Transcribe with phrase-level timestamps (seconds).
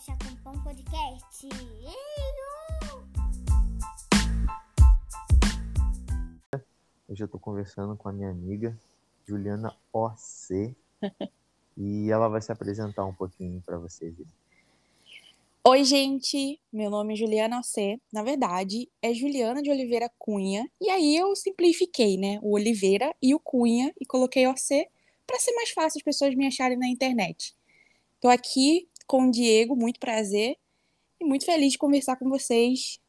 [0.00, 1.48] Chá com Pão Podcast.
[7.08, 8.78] Hoje eu estou conversando com a minha amiga
[9.26, 10.76] Juliana OC
[11.76, 14.14] e ela vai se apresentar um pouquinho para vocês.
[15.64, 16.60] Oi, gente.
[16.72, 18.00] Meu nome é Juliana OC.
[18.12, 20.70] Na verdade, é Juliana de Oliveira Cunha.
[20.80, 22.38] E aí eu simplifiquei, né?
[22.40, 24.88] O Oliveira e o Cunha e coloquei OC
[25.26, 27.58] para ser mais fácil as pessoas me acharem na internet.
[28.20, 30.56] Tô aqui com o Diego, muito prazer
[31.18, 33.00] e muito feliz de conversar com vocês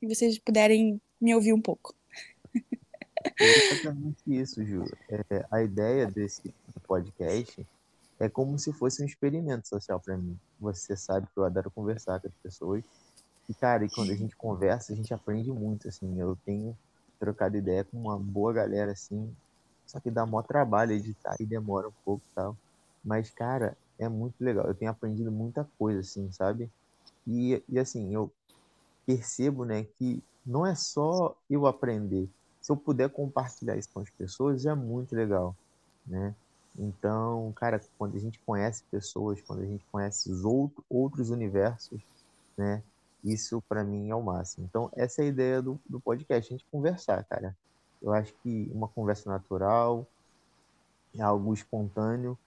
[0.00, 1.94] e vocês puderem me ouvir um pouco.
[3.40, 4.84] É exatamente isso, Ju.
[5.08, 6.54] É, a ideia desse
[6.86, 7.66] podcast
[8.20, 10.38] é como se fosse um experimento social para mim.
[10.60, 12.84] Você sabe que eu adoro conversar com as pessoas.
[13.48, 16.20] E, cara, e quando a gente conversa, a gente aprende muito, assim.
[16.20, 16.76] Eu tenho
[17.18, 19.34] trocado ideia com uma boa galera, assim.
[19.86, 22.56] Só que dá maior trabalho editar e demora um pouco e tal.
[23.02, 24.66] Mas, cara, é muito legal.
[24.66, 26.70] Eu tenho aprendido muita coisa, assim, sabe?
[27.26, 28.30] E, e assim, eu
[29.04, 32.28] percebo, né, que não é só eu aprender.
[32.60, 35.56] Se eu puder compartilhar isso com as pessoas, é muito legal,
[36.06, 36.34] né?
[36.78, 42.00] Então, cara, quando a gente conhece pessoas, quando a gente conhece os outro, outros universos,
[42.56, 42.82] né?
[43.24, 44.64] Isso para mim é o máximo.
[44.64, 47.56] Então, essa é a ideia do, do podcast, a gente conversar, cara.
[48.00, 50.06] Eu acho que uma conversa natural,
[51.18, 52.38] algo espontâneo,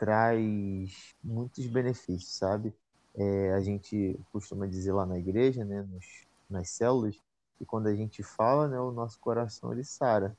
[0.00, 2.74] traz muitos benefícios, sabe?
[3.14, 7.14] É, a gente costuma dizer lá na igreja, né, nos, nas células,
[7.58, 10.34] que quando a gente fala, né, o nosso coração ele sara.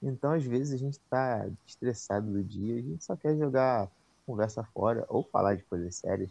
[0.00, 3.90] Então, às vezes, a gente está estressado do dia, a gente só quer jogar
[4.24, 6.30] conversa fora ou falar de coisas sérias,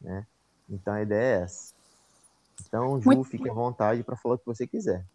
[0.00, 0.26] né?
[0.68, 1.72] Então, a ideia é essa.
[2.66, 3.24] Então, Ju, muito...
[3.24, 5.06] fique à vontade para falar o que você quiser.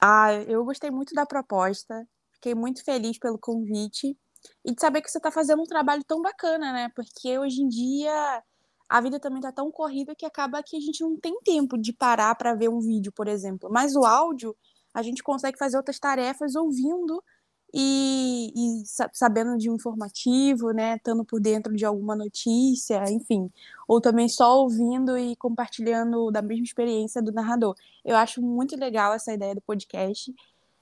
[0.00, 4.16] Ah, eu gostei muito da proposta, fiquei muito feliz pelo convite
[4.64, 6.90] e de saber que você está fazendo um trabalho tão bacana, né?
[6.94, 8.42] Porque hoje em dia
[8.88, 11.92] a vida também está tão corrida que acaba que a gente não tem tempo de
[11.92, 13.68] parar para ver um vídeo, por exemplo.
[13.70, 14.56] Mas o áudio,
[14.94, 17.22] a gente consegue fazer outras tarefas ouvindo
[17.74, 20.96] e, e sabendo de um informativo, né?
[20.96, 23.50] Estando por dentro de alguma notícia, enfim.
[23.88, 27.74] Ou também só ouvindo e compartilhando da mesma experiência do narrador.
[28.04, 30.32] Eu acho muito legal essa ideia do podcast.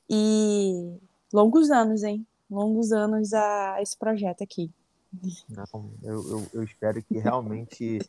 [0.08, 0.98] E
[1.32, 2.26] longos anos, hein?
[2.50, 4.70] Longos anos a esse projeto aqui.
[5.48, 8.00] Não, eu, eu, eu espero que realmente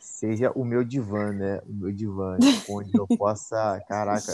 [0.00, 1.60] seja o meu divã, né?
[1.66, 2.36] O meu divã,
[2.68, 4.32] onde eu possa, caraca,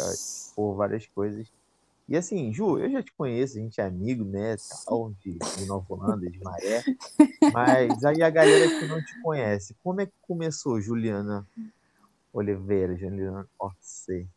[0.55, 1.47] pôr várias coisas.
[2.09, 4.57] E assim, Ju, eu já te conheço, a gente é amigo, né?
[4.85, 6.85] Tal, de, de Nova Holanda, de Maré.
[7.53, 11.47] Mas aí a galera que não te conhece, como é que começou, Juliana
[12.33, 14.29] Oliveira, Juliana Orce?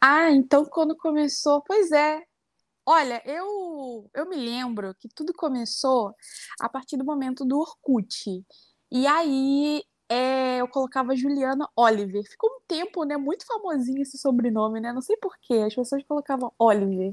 [0.00, 2.22] Ah, então quando começou, pois é,
[2.90, 6.14] Olha, eu, eu me lembro que tudo começou
[6.58, 8.42] a partir do momento do Orkut.
[8.90, 12.22] E aí é, eu colocava Juliana Oliver.
[12.24, 14.90] Ficou um tempo, né, muito famosinho esse sobrenome, né?
[14.90, 17.12] Não sei porquê, as pessoas colocavam Oliver.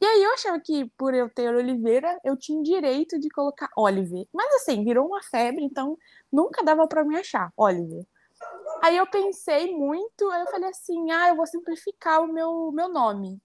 [0.00, 4.28] E aí eu achava que por eu ter Oliveira, eu tinha direito de colocar Oliver.
[4.32, 5.98] Mas assim, virou uma febre, então
[6.32, 8.06] nunca dava para me achar, Oliver.
[8.80, 12.88] Aí eu pensei muito, aí eu falei assim: "Ah, eu vou simplificar o meu meu
[12.88, 13.40] nome".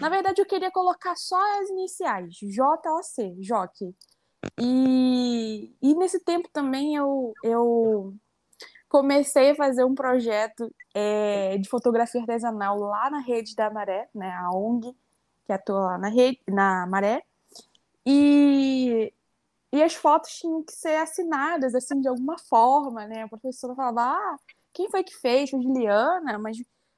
[0.00, 3.94] Na verdade, eu queria colocar só as iniciais, J-O-C, Joque.
[4.58, 8.14] E, e nesse tempo também eu, eu
[8.88, 14.30] comecei a fazer um projeto é, de fotografia artesanal lá na rede da Maré, né,
[14.30, 14.94] a ONG
[15.44, 17.22] que atua lá na rede, na Maré.
[18.06, 19.12] E,
[19.72, 23.24] e as fotos tinham que ser assinadas assim de alguma forma, né?
[23.24, 24.36] A professora falava: "Ah,
[24.72, 25.50] quem foi que fez?
[25.50, 26.56] Foi Juliana, mas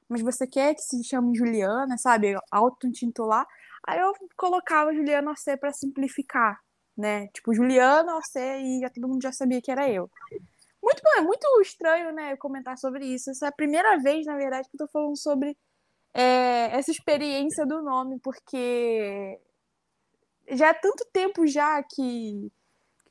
[0.09, 2.35] mas você quer que se chame Juliana, sabe?
[2.51, 3.45] Auto-intitular.
[3.87, 6.59] Aí eu colocava Juliana C para simplificar,
[6.97, 7.27] né?
[7.27, 10.09] Tipo, Juliana C e já todo mundo já sabia que era eu.
[10.81, 13.31] Muito bom, é muito estranho, né, comentar sobre isso.
[13.31, 15.57] Essa é a primeira vez, na verdade, que eu tô falando sobre
[16.13, 19.39] é, essa experiência do nome, porque
[20.51, 22.51] já é tanto tempo já que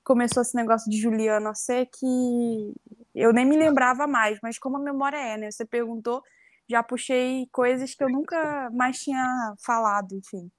[0.05, 2.75] começou esse negócio de Juliana C que
[3.15, 5.51] eu nem me lembrava mais, mas como a memória é, né?
[5.51, 6.23] Você perguntou,
[6.69, 10.51] já puxei coisas que eu nunca mais tinha falado, enfim.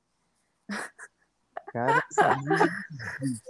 [1.72, 2.04] Cara,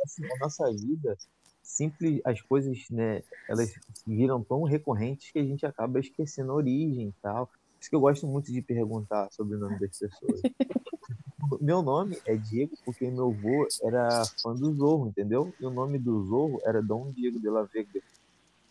[0.06, 1.18] assim, a nossa vida,
[1.62, 3.74] sempre as coisas, né, elas
[4.06, 7.48] viram tão recorrentes que a gente acaba esquecendo a origem e tal.
[7.48, 10.42] Por isso que eu gosto muito de perguntar sobre o nome das pessoas.
[11.60, 15.54] meu nome é Diego porque meu avô era fã do Zorro, entendeu?
[15.60, 18.02] E o nome do Zorro era Dom Diego de la Vega.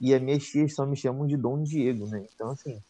[0.01, 2.27] E as minhas tias só me chamam de Dom Diego, né?
[2.35, 2.83] Então, assim,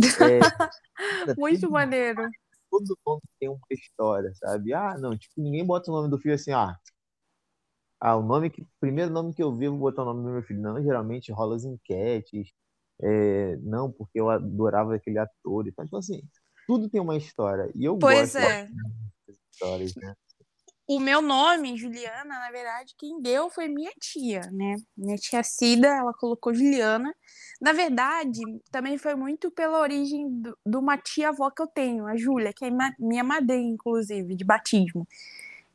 [0.00, 0.38] é,
[1.38, 2.28] Muito maneiro.
[2.70, 4.74] Todo mundo tem uma história, sabe?
[4.74, 6.76] Ah, não, tipo, ninguém bota o nome do filho assim, ah,
[8.00, 8.64] Ah, o nome que.
[8.80, 10.60] Primeiro nome que eu vi, eu vou botar o nome do meu filho.
[10.60, 12.52] Não, geralmente rola as enquetes.
[13.00, 15.84] É, não, porque eu adorava aquele ator e tal.
[15.84, 16.22] Então, assim,
[16.66, 17.70] tudo tem uma história.
[17.74, 18.64] E eu Pois gosto é.
[18.64, 20.14] dessas histórias, né?
[20.90, 24.76] O meu nome, Juliana, na verdade, quem deu foi minha tia, né?
[24.96, 27.14] Minha tia Cida, ela colocou Juliana.
[27.60, 28.40] Na verdade,
[28.70, 32.64] também foi muito pela origem do- de uma tia-avó que eu tenho, a Júlia, que
[32.64, 35.06] é minha madrinha, inclusive, de batismo.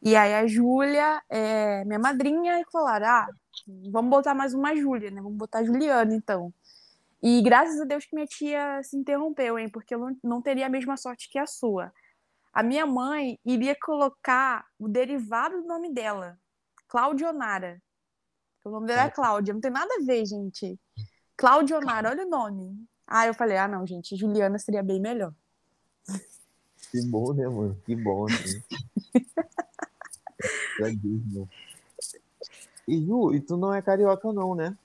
[0.01, 3.27] E aí a Júlia, é, minha madrinha, falaram, ah,
[3.91, 5.21] vamos botar mais uma Júlia, né?
[5.21, 6.53] Vamos botar Juliana, então.
[7.21, 9.69] E graças a Deus que minha tia se interrompeu, hein?
[9.69, 11.91] Porque eu não teria a mesma sorte que a sua.
[12.53, 16.37] A minha mãe iria colocar o derivado do nome dela,
[16.87, 17.81] Claudionara.
[18.63, 20.79] O nome dela é Cláudia, não tem nada a ver, gente.
[21.35, 22.85] Claudionara, olha o nome.
[23.07, 25.33] Ah, eu falei, ah, não, gente, Juliana seria bem melhor.
[26.91, 27.75] Que bom, né, mano?
[27.85, 28.61] Que bom, assim.
[30.79, 31.49] É mesmo.
[32.85, 34.77] E Ju, e tu não é carioca, não, né?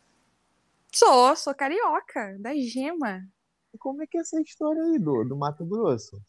[0.93, 3.26] Sou, sou carioca, da Gema.
[3.75, 6.20] E como é que é essa história aí do, do Mato Grosso?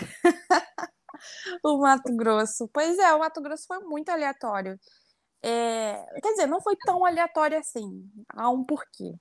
[1.62, 2.68] O Mato Grosso.
[2.72, 4.78] Pois é, o Mato Grosso foi muito aleatório.
[5.42, 8.08] É, quer dizer, não foi tão aleatório assim.
[8.30, 9.14] Há um porquê.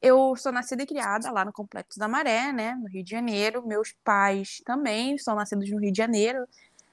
[0.00, 3.66] Eu sou nascida e criada lá no Complexo da Maré, né, no Rio de Janeiro.
[3.66, 6.46] Meus pais também são nascidos no Rio de Janeiro.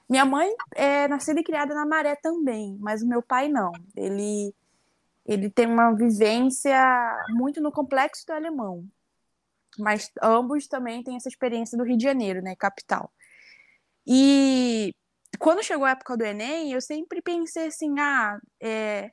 [0.08, 3.72] Minha mãe é nascida e criada na Maré também, mas o meu pai não.
[3.96, 4.54] Ele,
[5.26, 6.76] ele tem uma vivência
[7.30, 8.84] muito no Complexo do Alemão.
[9.78, 13.12] Mas ambos também têm essa experiência do Rio de Janeiro, né, capital.
[14.06, 14.92] E
[15.38, 19.10] quando chegou a época do Enem, eu sempre pensei assim, ah, é,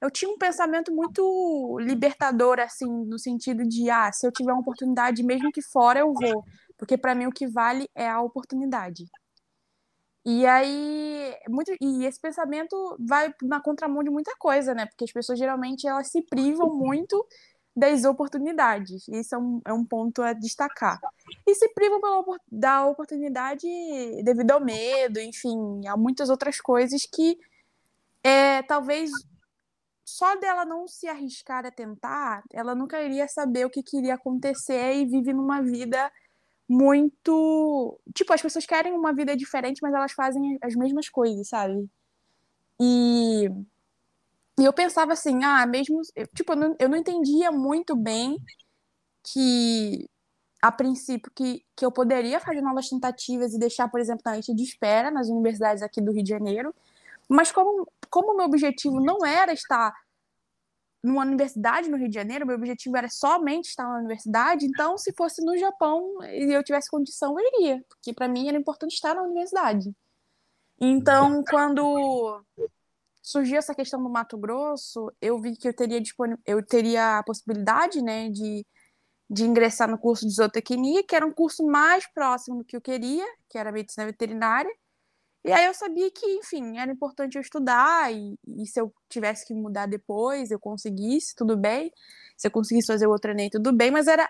[0.00, 4.60] eu tinha um pensamento muito libertador, assim, no sentido de, ah, se eu tiver uma
[4.60, 6.44] oportunidade, mesmo que fora, eu vou.
[6.76, 9.04] Porque para mim o que vale é a oportunidade.
[10.26, 14.86] E aí, muito, e esse pensamento vai na contramão de muita coisa, né?
[14.86, 17.26] Porque as pessoas geralmente elas se privam muito
[17.76, 19.08] das oportunidades.
[19.08, 21.00] Isso é um, é um ponto a destacar.
[21.46, 23.66] E se privam pela, da oportunidade
[24.22, 27.38] devido ao medo, enfim, há muitas outras coisas que
[28.22, 29.10] é, talvez
[30.04, 34.94] só dela não se arriscar a tentar, ela nunca iria saber o que queria acontecer
[34.94, 36.12] e vive numa vida
[36.68, 37.98] muito.
[38.14, 41.88] Tipo, as pessoas querem uma vida diferente, mas elas fazem as mesmas coisas, sabe?
[42.80, 43.48] E,
[44.58, 46.00] e eu pensava assim, ah, mesmo.
[46.34, 48.38] Tipo, eu não, eu não entendia muito bem
[49.22, 50.08] que,
[50.62, 54.54] a princípio, que, que eu poderia fazer novas tentativas e deixar, por exemplo, na lista
[54.54, 56.74] de espera nas universidades aqui do Rio de Janeiro.
[57.28, 59.92] Mas como como o meu objetivo não era estar
[61.02, 65.12] numa universidade no Rio de Janeiro, meu objetivo era somente estar na universidade, então se
[65.12, 69.16] fosse no Japão e eu tivesse condição, eu iria, porque para mim era importante estar
[69.16, 69.92] na universidade.
[70.80, 72.40] Então, quando
[73.24, 77.22] surgiu essa questão do Mato Grosso, eu vi que eu teria disponível, eu teria a
[77.24, 78.66] possibilidade, né, de,
[79.30, 82.82] de ingressar no curso de zootecnia, que era um curso mais próximo do que eu
[82.82, 84.70] queria, que era medicina veterinária.
[85.42, 89.46] E aí eu sabia que, enfim, era importante eu estudar e, e se eu tivesse
[89.46, 91.90] que mudar depois, eu conseguisse, tudo bem.
[92.36, 94.28] Se eu conseguisse fazer outro Enem, tudo bem, mas era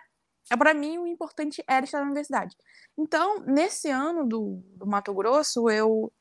[0.58, 2.56] para mim o importante era estar na universidade.
[2.97, 6.12] Então, nesse ano do, do Mato Grosso, eu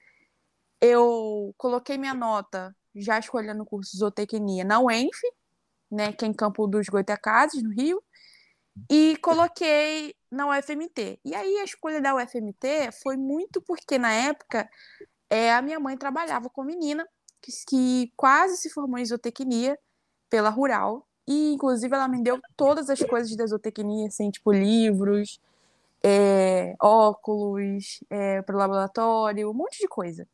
[0.84, 5.22] eu coloquei minha nota já escolhendo o curso de zootecnia na UENF,
[5.90, 8.04] né, que é em Campo dos Goitacazes, no Rio,
[8.90, 11.20] e coloquei na UFMT.
[11.24, 14.70] E aí a escolha da UFMT foi muito porque na época
[15.30, 17.08] é, a minha mãe trabalhava com menina
[17.42, 19.80] que, que quase se formou em zootecnia
[20.30, 21.08] pela Rural.
[21.26, 25.40] E, inclusive, ela me deu todas as coisas da zootecnia, assim, tipo livros,
[26.04, 30.28] é, óculos, é, para o laboratório, um monte de coisa.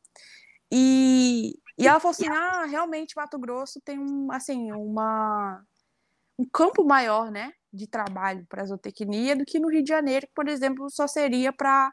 [0.71, 5.63] E, e ela falou assim: ah, realmente Mato Grosso tem um, assim, uma,
[6.37, 10.33] um campo maior, né, de trabalho para zootecnia do que no Rio de Janeiro, que,
[10.33, 11.91] por exemplo, só seria para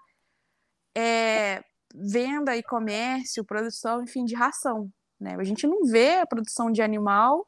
[0.97, 1.63] é,
[1.95, 4.91] venda e comércio, produção, enfim, de ração.
[5.21, 5.37] Né?
[5.39, 7.47] A gente não vê a produção de animal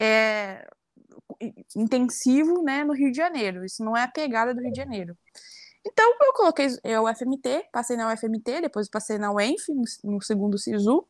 [0.00, 0.66] é,
[1.76, 3.64] intensivo né, no Rio de Janeiro.
[3.64, 5.16] Isso não é a pegada do Rio de Janeiro.
[5.90, 9.72] Então, eu coloquei o FMT, passei na UFMT, depois passei na UENF,
[10.04, 11.06] no, segundo SISU.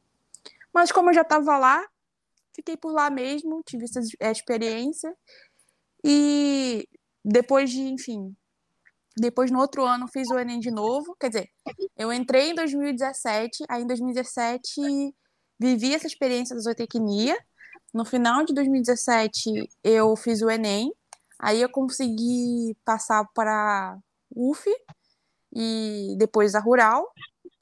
[0.73, 1.85] Mas como eu já estava lá,
[2.55, 5.13] fiquei por lá mesmo, tive essa experiência.
[6.05, 6.89] E
[7.25, 8.37] depois de, enfim,
[9.19, 11.17] depois no outro ano fiz o Enem de novo.
[11.19, 11.51] Quer dizer,
[11.97, 14.81] eu entrei em 2017, aí em 2017
[15.59, 17.37] vivi essa experiência da zootecnia.
[17.93, 20.93] No final de 2017 eu fiz o Enem,
[21.39, 23.99] aí eu consegui passar para
[24.35, 24.69] UF
[25.53, 27.13] e depois a Rural,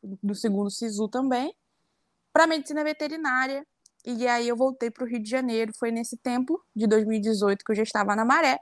[0.02, 1.54] do segundo SISU também,
[2.32, 3.66] para medicina veterinária,
[4.04, 5.72] e aí eu voltei para o Rio de Janeiro.
[5.76, 8.60] Foi nesse tempo, de 2018, que eu já estava na Maré.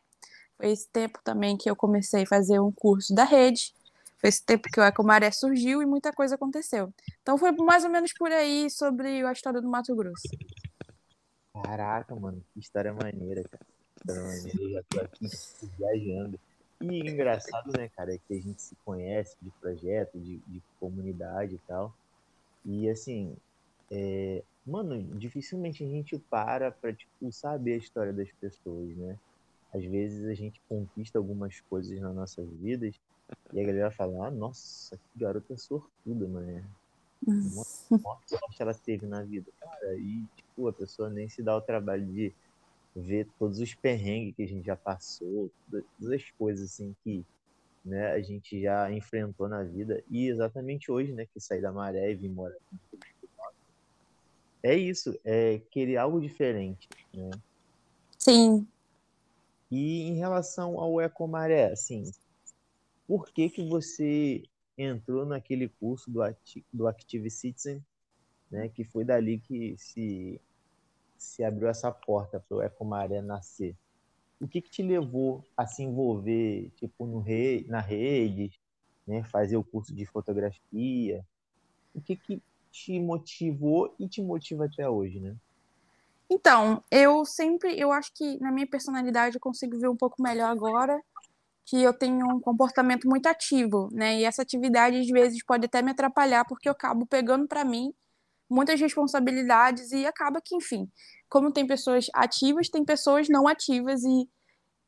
[0.56, 3.74] Foi esse tempo também que eu comecei a fazer um curso da rede.
[4.18, 6.90] Foi esse tempo que o Ecomaré surgiu e muita coisa aconteceu.
[7.20, 10.22] Então foi mais ou menos por aí sobre a história do Mato Grosso.
[11.62, 13.66] Caraca, mano, que história maneira, cara.
[13.98, 15.28] História maneira, já tô aqui
[15.78, 16.40] viajando.
[16.92, 21.54] E engraçado, né, cara, é que a gente se conhece de projeto, de, de comunidade
[21.54, 21.94] e tal.
[22.64, 23.36] E assim,
[23.90, 29.18] é, mano, dificilmente a gente para pra, tipo, saber a história das pessoas, né?
[29.72, 32.94] Às vezes a gente conquista algumas coisas nas nossas vidas
[33.52, 36.64] e a galera fala, ah, nossa, que garota sortuda, mano.
[37.26, 39.96] Nossa, sorte ela teve na vida, cara.
[39.96, 42.32] E, tipo, a pessoa nem se dá o trabalho de
[42.94, 47.24] ver todos os perrengues que a gente já passou, todas as coisas, assim, que
[47.84, 50.02] né, a gente já enfrentou na vida.
[50.10, 52.56] E exatamente hoje, né, que saí da maré e vim morar
[54.64, 57.30] é isso, é querer algo diferente, né?
[58.18, 58.66] Sim.
[59.70, 62.10] E em relação ao Ecomaré, assim,
[63.06, 64.42] por que que você
[64.78, 66.20] entrou naquele curso do,
[66.72, 67.84] do Active Citizen,
[68.50, 70.40] né, que foi dali que se,
[71.24, 73.76] se abriu essa porta para o Ecomaré nascer?
[74.40, 78.52] O que que te levou a se envolver, tipo, no re, na rede,
[79.06, 81.24] né, fazer o curso de fotografia?
[81.94, 85.36] O que que te motivou e te motiva até hoje, né?
[86.28, 90.50] Então, eu sempre, eu acho que na minha personalidade eu consigo ver um pouco melhor
[90.50, 91.00] agora
[91.64, 94.18] que eu tenho um comportamento muito ativo, né?
[94.18, 97.94] E essa atividade às vezes pode até me atrapalhar porque eu acabo pegando para mim
[98.54, 100.88] muitas responsabilidades e acaba que, enfim,
[101.28, 104.28] como tem pessoas ativas, tem pessoas não ativas e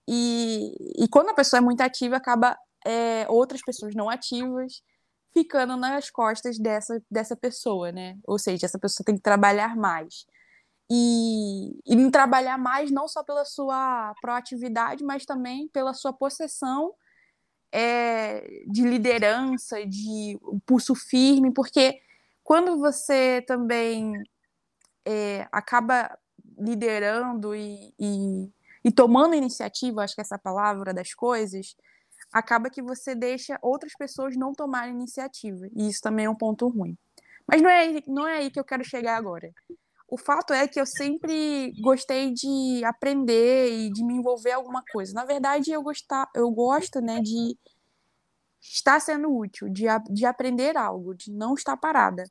[0.08, 2.56] e, e quando a pessoa é muito ativa acaba
[2.86, 4.82] é, outras pessoas não ativas
[5.32, 8.16] ficando nas costas dessa, dessa pessoa, né?
[8.24, 10.24] Ou seja, essa pessoa tem que trabalhar mais.
[10.90, 16.94] E, e trabalhar mais não só pela sua proatividade, mas também pela sua possessão
[17.72, 22.00] é, de liderança, de pulso firme, porque
[22.46, 24.22] quando você também
[25.04, 26.16] é, acaba
[26.56, 28.48] liderando e, e,
[28.84, 31.74] e tomando iniciativa, acho que essa palavra das coisas,
[32.32, 35.66] acaba que você deixa outras pessoas não tomarem iniciativa.
[35.74, 36.96] E isso também é um ponto ruim.
[37.48, 39.52] Mas não é, não é aí que eu quero chegar agora.
[40.08, 44.84] O fato é que eu sempre gostei de aprender e de me envolver em alguma
[44.92, 45.12] coisa.
[45.12, 47.58] Na verdade, eu, gostar, eu gosto né, de
[48.72, 52.24] estar sendo útil, de, de aprender algo, de não estar parada.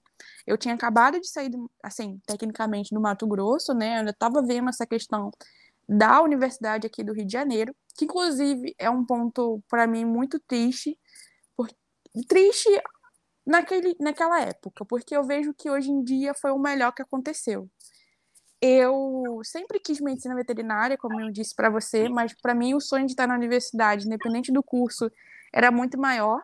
[0.46, 1.52] Eu tinha acabado de sair,
[1.84, 4.02] assim, tecnicamente, do Mato Grosso, né?
[4.02, 5.32] Eu estava vendo essa questão
[5.88, 10.40] da universidade aqui do Rio de Janeiro, que inclusive é um ponto para mim muito
[10.40, 10.98] triste,
[11.56, 11.70] por...
[12.28, 12.70] triste
[13.46, 17.70] naquele, naquela época, porque eu vejo que hoje em dia foi o melhor que aconteceu.
[18.60, 23.06] Eu sempre quis medicina veterinária, como eu disse para você, mas para mim o sonho
[23.06, 25.12] de estar na universidade, independente do curso,
[25.54, 26.42] era muito maior.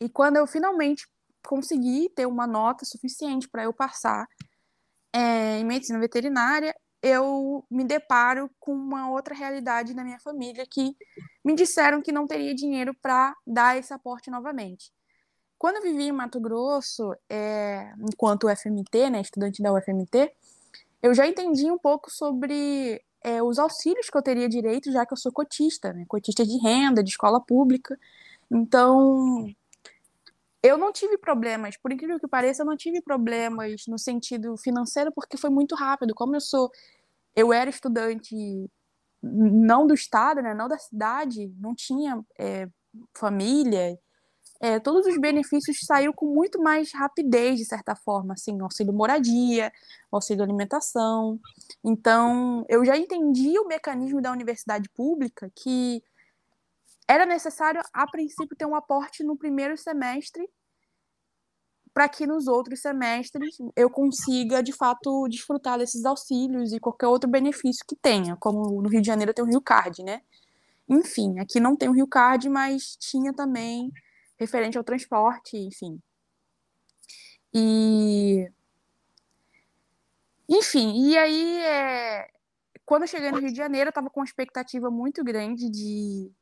[0.00, 1.06] E quando eu finalmente
[1.46, 4.26] consegui ter uma nota suficiente para eu passar
[5.12, 10.96] é, em medicina veterinária, eu me deparo com uma outra realidade na minha família que
[11.44, 14.92] me disseram que não teria dinheiro para dar esse aporte novamente.
[15.56, 20.32] Quando eu vivi em Mato Grosso, é, enquanto UFMT, né, estudante da UFMT,
[21.02, 25.12] eu já entendi um pouco sobre é, os auxílios que eu teria direito, já que
[25.12, 27.98] eu sou cotista, né, cotista de renda, de escola pública.
[28.50, 29.46] Então,
[30.62, 35.12] eu não tive problemas, por incrível que pareça, eu não tive problemas no sentido financeiro,
[35.12, 36.14] porque foi muito rápido.
[36.14, 36.70] Como eu sou,
[37.36, 38.34] eu era estudante
[39.22, 42.68] não do estado, né, não da cidade, não tinha é,
[43.14, 43.98] família,
[44.60, 49.72] é, todos os benefícios saíram com muito mais rapidez, de certa forma, assim, auxílio moradia,
[50.10, 51.38] auxílio alimentação.
[51.84, 56.02] Então, eu já entendi o mecanismo da universidade pública que
[57.06, 60.48] era necessário, a princípio, ter um aporte no primeiro semestre
[61.94, 67.30] para que nos outros semestres eu consiga, de fato, desfrutar desses auxílios e qualquer outro
[67.30, 70.20] benefício que tenha, como no Rio de Janeiro tem o Rio Card, né?
[70.88, 73.90] Enfim, aqui não tem o Rio Card, mas tinha também
[74.38, 76.00] referente ao transporte, enfim.
[77.52, 78.50] E
[80.48, 82.30] enfim, e aí é...
[82.86, 86.32] quando eu cheguei no Rio de Janeiro, eu estava com uma expectativa muito grande de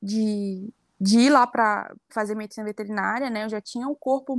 [0.00, 3.44] de, de ir lá para fazer medicina veterinária, né?
[3.44, 4.36] Eu já tinha um corpo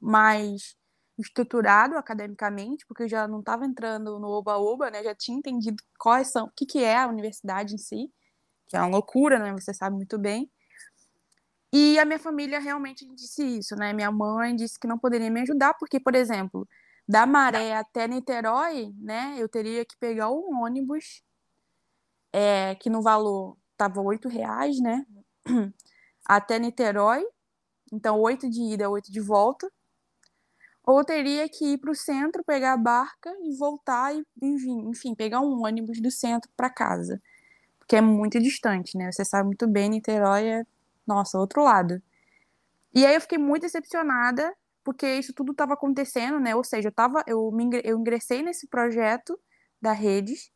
[0.00, 0.76] mais
[1.18, 5.02] estruturado academicamente, porque eu já não estava entrando no oba-oba, né?
[5.02, 8.12] Já tinha entendido quais são, o que, que é a universidade em si,
[8.66, 9.52] que é uma loucura, né?
[9.52, 10.50] Você sabe muito bem.
[11.74, 13.92] E a minha família realmente disse isso, né?
[13.92, 16.68] Minha mãe disse que não poderia me ajudar, porque, por exemplo,
[17.08, 19.34] Da Maré até Niterói, né?
[19.38, 21.20] Eu teria que pegar um ônibus,
[22.32, 25.04] é, que no valor tava oito reais, né?
[26.26, 27.24] Até Niterói.
[27.92, 29.70] Então, oito de ida, oito de volta.
[30.86, 35.40] Ou teria que ir para o centro, pegar a barca e voltar e, enfim pegar
[35.40, 37.20] um ônibus do centro para casa.
[37.78, 39.10] Porque é muito distante, né?
[39.12, 40.66] Você sabe muito bem, Niterói é,
[41.06, 42.02] nossa, outro lado.
[42.94, 46.54] E aí eu fiquei muito decepcionada porque isso tudo estava acontecendo, né?
[46.54, 49.38] Ou seja, eu, tava, eu, me, eu ingressei nesse projeto
[49.80, 50.50] da Redes,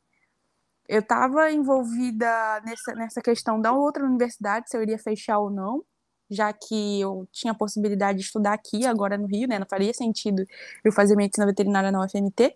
[0.89, 5.85] eu estava envolvida nessa, nessa questão da outra universidade, se eu iria fechar ou não,
[6.31, 9.59] já que eu tinha a possibilidade de estudar aqui, agora no Rio, né?
[9.59, 10.45] Não faria sentido
[10.85, 12.55] eu fazer medicina veterinária na UFMT.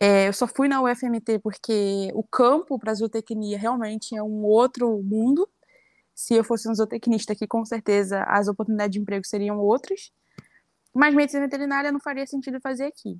[0.00, 5.00] É, eu só fui na UFMT porque o campo para zootecnia realmente é um outro
[5.02, 5.48] mundo.
[6.14, 10.12] Se eu fosse um zootecnista aqui, com certeza as oportunidades de emprego seriam outras.
[10.94, 13.18] Mas medicina veterinária não faria sentido fazer aqui.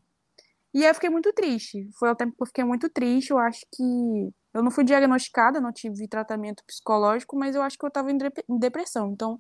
[0.75, 1.89] E aí eu fiquei muito triste.
[1.99, 3.31] Foi o tempo que eu fiquei muito triste.
[3.31, 4.33] Eu acho que.
[4.55, 8.59] Eu não fui diagnosticada, não tive tratamento psicológico, mas eu acho que eu estava em
[8.59, 9.11] depressão.
[9.13, 9.39] Então,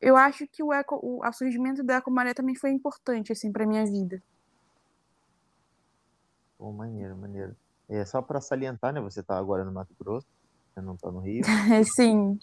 [0.00, 3.64] eu acho que o, eco, o a surgimento da Ecomaré também foi importante, assim, para
[3.64, 4.20] minha vida.
[6.58, 7.56] Pô, maneiro, maneiro.
[7.88, 9.00] É, só para salientar, né?
[9.00, 10.26] Você está agora no Mato Grosso,
[10.74, 11.44] você não está no Rio.
[11.94, 12.38] Sim.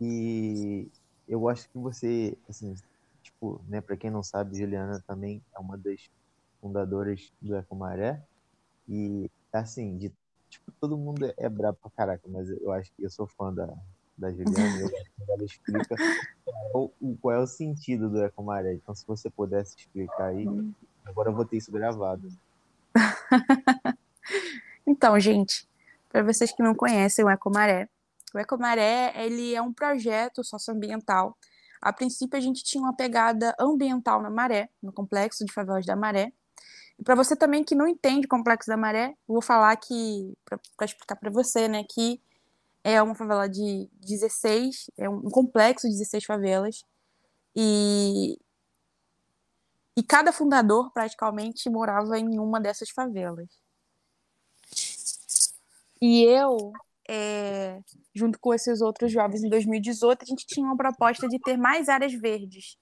[0.00, 0.88] E
[1.28, 2.74] eu acho que você, assim,
[3.22, 6.10] tipo, né, para quem não sabe, Juliana também é uma das
[6.60, 8.22] fundadoras do Ecomaré.
[8.88, 10.12] E, assim, de,
[10.48, 13.66] tipo, todo mundo é brabo pra caraca, mas eu acho que eu sou fã da,
[14.16, 15.96] da Juliana, eu acho que ela explica
[16.70, 18.74] qual, qual é o sentido do Ecomaré.
[18.74, 20.46] Então, se você pudesse explicar aí,
[21.04, 22.28] agora eu vou ter isso gravado.
[24.86, 25.68] então, gente,
[26.08, 27.88] para vocês que não conhecem o Ecomaré,
[28.36, 31.36] o Ecomaré ele é um projeto socioambiental
[31.80, 35.94] a princípio, a gente tinha uma pegada ambiental na Maré, no complexo de favelas da
[35.94, 36.32] Maré.
[36.98, 40.84] E para você também que não entende o complexo da Maré, vou falar que, para
[40.84, 42.20] explicar para você, né, que
[42.82, 46.82] é uma favela de 16, é um complexo de 16 favelas.
[47.54, 48.38] E,
[49.96, 53.48] e cada fundador praticamente morava em uma dessas favelas.
[56.00, 56.72] E eu
[57.08, 57.78] é,
[58.14, 61.88] junto com esses outros jovens em 2018, a gente tinha uma proposta de ter mais
[61.88, 62.76] áreas verdes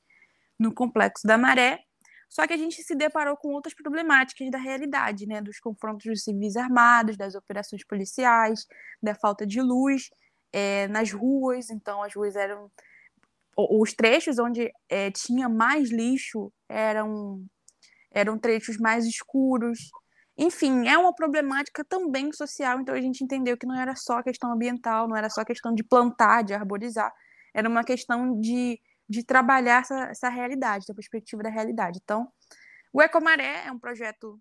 [0.59, 1.81] no Complexo da Maré,
[2.29, 6.23] só que a gente se deparou com outras problemáticas da realidade, né, dos confrontos dos
[6.25, 8.67] civis armados, das operações policiais,
[9.03, 10.11] da falta de luz
[10.53, 12.71] é, nas ruas, então as ruas eram
[13.57, 17.45] os trechos onde é, tinha mais lixo eram
[18.11, 19.91] eram trechos mais escuros,
[20.37, 24.53] enfim, é uma problemática também social, então a gente entendeu que não era só questão
[24.53, 27.13] ambiental, não era só questão de plantar, de arborizar,
[27.55, 32.01] era uma questão de, de trabalhar essa, essa realidade, da perspectiva da realidade.
[32.03, 32.29] Então,
[32.93, 34.41] o Ecomaré é um projeto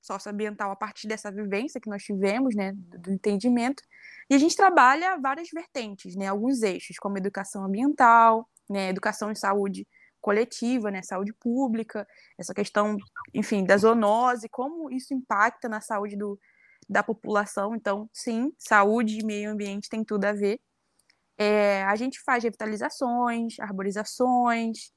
[0.00, 3.82] socioambiental a partir dessa vivência que nós tivemos, né, do entendimento,
[4.28, 9.36] e a gente trabalha várias vertentes, né, alguns eixos, como educação ambiental, né, educação e
[9.36, 9.86] saúde
[10.20, 12.96] coletiva, né, saúde pública, essa questão,
[13.32, 16.38] enfim, da zoonose, como isso impacta na saúde do,
[16.88, 17.74] da população.
[17.74, 20.60] Então, sim, saúde e meio ambiente tem tudo a ver.
[21.36, 24.92] É, a gente faz revitalizações, arborizações,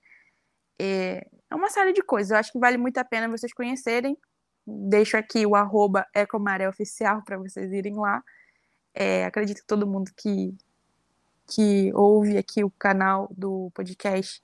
[0.79, 2.31] é, é, uma série de coisas.
[2.31, 4.17] Eu acho que vale muito a pena vocês conhecerem.
[4.65, 8.23] Deixo aqui o arroba Ecomaré Oficial para vocês irem lá.
[8.93, 10.55] É, acredito que todo mundo que,
[11.47, 14.41] que ouve aqui o canal do podcast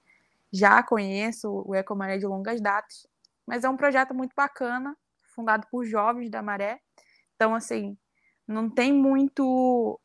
[0.52, 3.08] já conheço o Ecomaré de longas datas,
[3.46, 4.96] mas é um projeto muito bacana,
[5.36, 6.80] fundado por jovens da Maré.
[7.36, 7.98] Então, assim,
[8.48, 10.00] não tem muito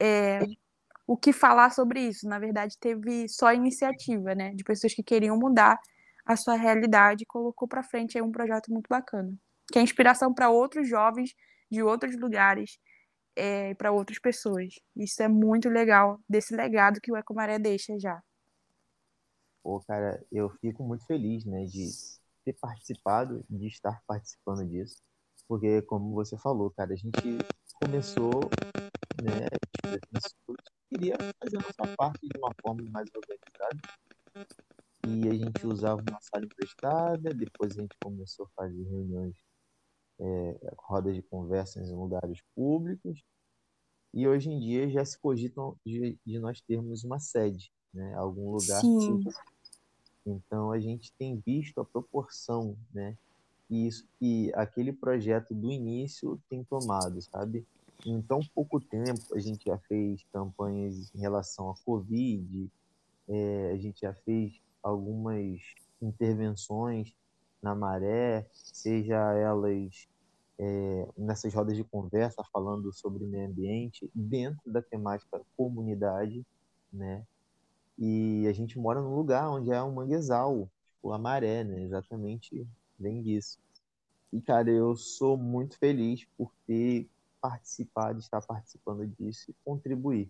[0.00, 0.40] é,
[1.06, 2.28] o que falar sobre isso.
[2.28, 5.78] Na verdade, teve só iniciativa, né, de pessoas que queriam mudar
[6.24, 9.32] a sua realidade e colocou para frente aí um projeto muito bacana,
[9.72, 11.34] que é inspiração para outros jovens
[11.70, 12.78] de outros lugares
[13.36, 14.74] é, para outras pessoas.
[14.96, 18.22] Isso é muito legal desse legado que o Ecomaré deixa já.
[19.62, 21.88] Pô, cara, eu fico muito feliz, né, de
[22.44, 24.96] ter participado, de estar participando disso,
[25.46, 27.12] porque, como você falou, cara, a gente
[27.80, 28.40] começou,
[29.22, 29.46] né,
[29.76, 30.56] tipo,
[30.88, 33.78] queria fazer a nossa parte de uma forma mais organizada,
[35.04, 39.36] e a gente usava uma sala emprestada, depois a gente começou a fazer reuniões,
[40.20, 43.22] é, rodas de conversas em lugares públicos,
[44.12, 48.50] e hoje em dia já se cogitam de, de nós termos uma sede, né, algum
[48.50, 49.22] lugar Sim.
[50.24, 53.16] Então a gente tem visto a proporção, né?
[53.68, 57.66] E isso que aquele projeto do início tem tomado, sabe?
[58.04, 62.70] Em tão pouco tempo a gente já fez campanhas em relação à Covid,
[63.28, 65.60] é, a gente já fez algumas
[66.00, 67.14] intervenções
[67.62, 70.08] na maré, seja elas
[70.58, 76.44] é, nessas rodas de conversa falando sobre meio ambiente, dentro da temática comunidade,
[76.92, 77.24] né?
[78.04, 81.84] E a gente mora num lugar onde é um manguezal, tipo a maré, né?
[81.84, 82.66] Exatamente
[82.98, 83.60] vem disso.
[84.32, 87.08] E, cara, eu sou muito feliz por ter
[87.40, 90.28] participado, estar participando disso e contribuir.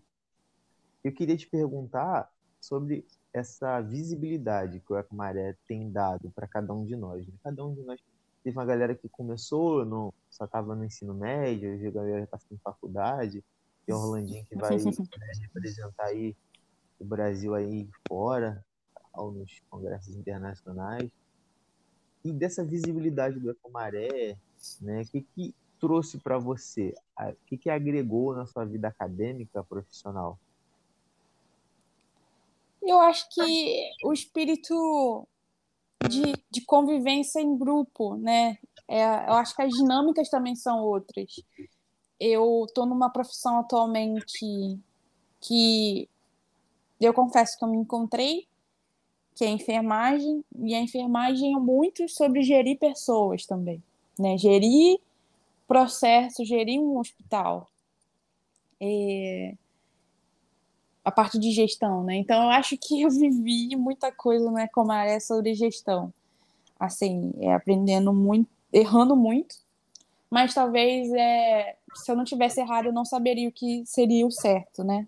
[1.02, 2.30] Eu queria te perguntar
[2.60, 7.26] sobre essa visibilidade que o Ecomaré tem dado para cada um de nós.
[7.26, 7.32] Né?
[7.42, 7.98] Cada um de nós
[8.44, 12.36] teve uma galera que começou, no, só estava no ensino médio, hoje a galera está
[12.36, 13.42] fazendo faculdade,
[13.86, 16.36] tem o Orlandinho que vai né, representar aí
[17.02, 18.64] o Brasil aí fora,
[19.16, 21.10] nos congressos internacionais.
[22.24, 24.36] E dessa visibilidade do Ecomaré,
[24.80, 26.94] né, o que, que trouxe para você?
[27.18, 30.38] O que, que agregou na sua vida acadêmica, profissional?
[32.80, 35.26] Eu acho que o espírito
[36.08, 38.58] de, de convivência em grupo, né?
[38.88, 41.34] É, eu acho que as dinâmicas também são outras.
[42.18, 44.78] Eu estou numa profissão atualmente
[45.40, 46.08] que
[47.06, 48.46] eu confesso que eu me encontrei,
[49.34, 53.82] que é enfermagem, e a enfermagem é muito sobre gerir pessoas também,
[54.18, 54.36] né?
[54.36, 55.00] Gerir
[55.66, 57.68] processo, gerir um hospital.
[58.80, 59.54] É...
[61.04, 62.14] A parte de gestão, né?
[62.16, 66.12] Então, eu acho que eu vivi muita coisa no Ecomaré sobre gestão.
[66.78, 69.56] Assim, é, aprendendo muito, errando muito,
[70.28, 74.30] mas talvez é, se eu não tivesse errado, eu não saberia o que seria o
[74.30, 75.06] certo, né?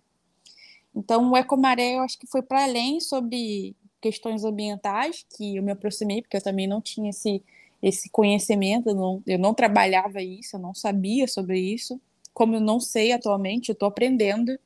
[0.95, 5.73] Então, o Ecomaré, eu acho que foi para além sobre questões ambientais, que eu me
[5.73, 7.43] aproximei, porque eu também não tinha esse,
[7.83, 12.01] esse conhecimento, eu não, eu não trabalhava isso, eu não sabia sobre isso.
[12.33, 14.59] Como eu não sei atualmente, eu estou aprendendo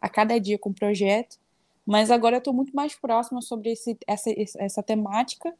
[0.00, 1.38] a cada dia com o projeto,
[1.84, 5.54] mas agora eu estou muito mais próxima sobre esse, essa, essa temática.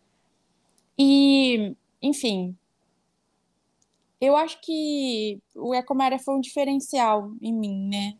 [0.99, 2.57] E, enfim,
[4.21, 8.17] eu acho que o Ecomaré foi um diferencial em mim, né?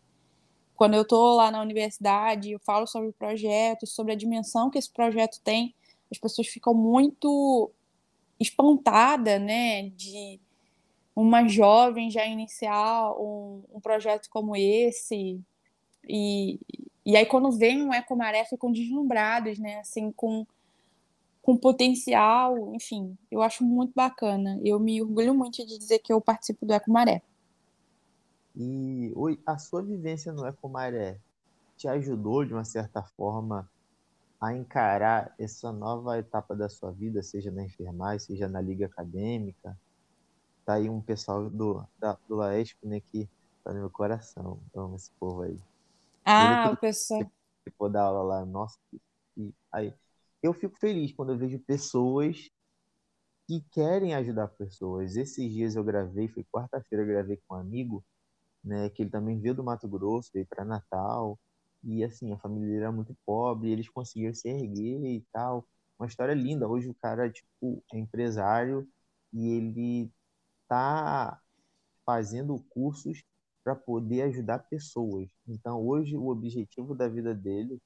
[0.79, 4.79] Quando eu estou lá na universidade, eu falo sobre o projeto, sobre a dimensão que
[4.79, 5.75] esse projeto tem,
[6.09, 7.69] as pessoas ficam muito
[8.39, 10.39] espantadas, né, de
[11.17, 15.41] uma jovem já iniciar um, um projeto como esse,
[16.09, 16.61] e,
[17.05, 20.47] e aí quando vem um Ecomaré ficam deslumbrados, né, assim, com,
[21.43, 26.21] com potencial, enfim, eu acho muito bacana, eu me orgulho muito de dizer que eu
[26.21, 27.21] participo do Ecomaré.
[28.61, 29.15] E
[29.47, 31.21] a sua vivência no Ecomaré
[31.77, 33.71] te ajudou, de uma certa forma,
[34.41, 39.79] a encarar essa nova etapa da sua vida, seja na enfermagem, seja na liga acadêmica?
[40.65, 43.29] Tá aí um pessoal do, da, do Laesp, né, que
[43.63, 44.61] tá no meu coração.
[44.75, 45.57] Eu amo esse povo aí.
[46.25, 47.31] Ah, o pessoal.
[47.65, 48.77] Depois da aula lá, nossa.
[49.37, 49.95] E aí,
[50.43, 52.51] eu fico feliz quando eu vejo pessoas
[53.47, 55.17] que querem ajudar pessoas.
[55.17, 58.05] Esses dias eu gravei, foi quarta-feira, eu gravei com um amigo
[58.63, 61.39] né, que ele também veio do Mato Grosso, veio para Natal,
[61.83, 65.67] e assim, a família dele era muito pobre, eles conseguiram se erguer e tal.
[65.99, 66.69] Uma história linda.
[66.69, 68.89] Hoje o cara, tipo, é empresário
[69.33, 70.13] e ele
[70.69, 71.41] tá
[72.05, 73.23] fazendo cursos
[73.63, 75.29] para poder ajudar pessoas.
[75.47, 77.81] Então, hoje o objetivo da vida dele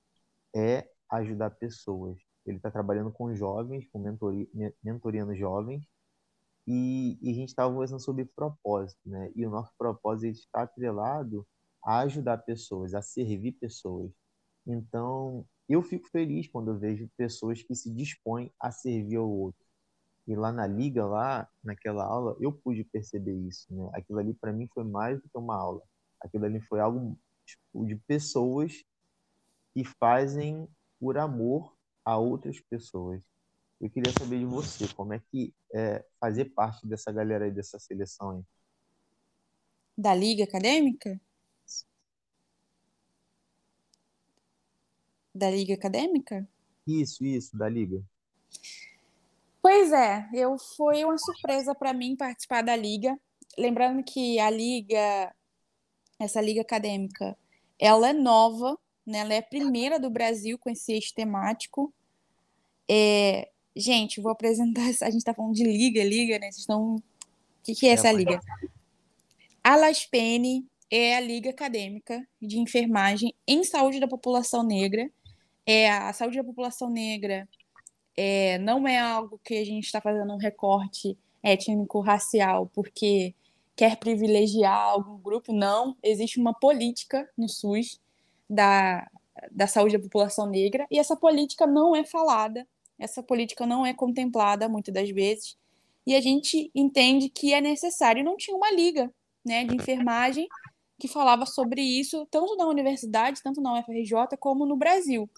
[0.54, 2.18] é ajudar pessoas.
[2.46, 4.46] Ele está trabalhando com jovens, com mentoria,
[4.82, 5.85] mentoriando jovens,
[6.66, 9.31] e, e a gente estava conversando sobre propósito, né?
[9.35, 11.46] E o nosso propósito está atrelado
[11.85, 14.11] a ajudar pessoas, a servir pessoas.
[14.66, 19.64] Então, eu fico feliz quando eu vejo pessoas que se dispõem a servir ao outro.
[20.27, 23.90] E lá na liga, lá naquela aula, eu pude perceber isso, né?
[23.94, 25.83] Aquilo ali para mim foi mais do que uma aula.
[26.20, 28.85] Aquilo ali foi algo tipo, de pessoas
[29.75, 30.68] que fazem
[31.01, 33.20] por amor a outras pessoas.
[33.83, 37.81] Eu queria saber de você, como é que é fazer parte dessa galera aí, dessa
[37.81, 38.42] seleção aí?
[39.99, 41.21] Da Liga Acadêmica?
[45.35, 46.49] Da Liga Acadêmica?
[46.87, 48.01] Isso, isso, da Liga.
[49.61, 53.18] Pois é, eu foi uma surpresa para mim participar da Liga.
[53.59, 55.35] Lembrando que a Liga,
[56.21, 57.37] essa Liga Acadêmica,
[57.81, 59.18] ela é nova, né?
[59.18, 61.92] ela é a primeira do Brasil com esse eixo temático.
[62.88, 64.82] É, Gente, vou apresentar.
[64.82, 66.46] A gente está falando de liga, liga, né?
[66.46, 66.96] Vocês estão.
[66.96, 67.02] O
[67.62, 68.40] que, que é essa liga?
[69.62, 75.11] A LASPEN é a Liga Acadêmica de Enfermagem em Saúde da População Negra.
[75.64, 77.48] É, a saúde da população negra
[78.16, 83.32] é, não é algo que a gente está fazendo um recorte étnico-racial porque
[83.76, 85.96] quer privilegiar algum grupo, não.
[86.02, 88.00] Existe uma política no SUS
[88.50, 89.08] da,
[89.50, 92.66] da saúde da população negra e essa política não é falada
[93.02, 95.56] essa política não é contemplada muitas das vezes,
[96.06, 98.24] e a gente entende que é necessário.
[98.24, 99.12] Não tinha uma liga
[99.44, 100.46] né, de enfermagem
[100.98, 105.28] que falava sobre isso, tanto na universidade, tanto na UFRJ, como no Brasil.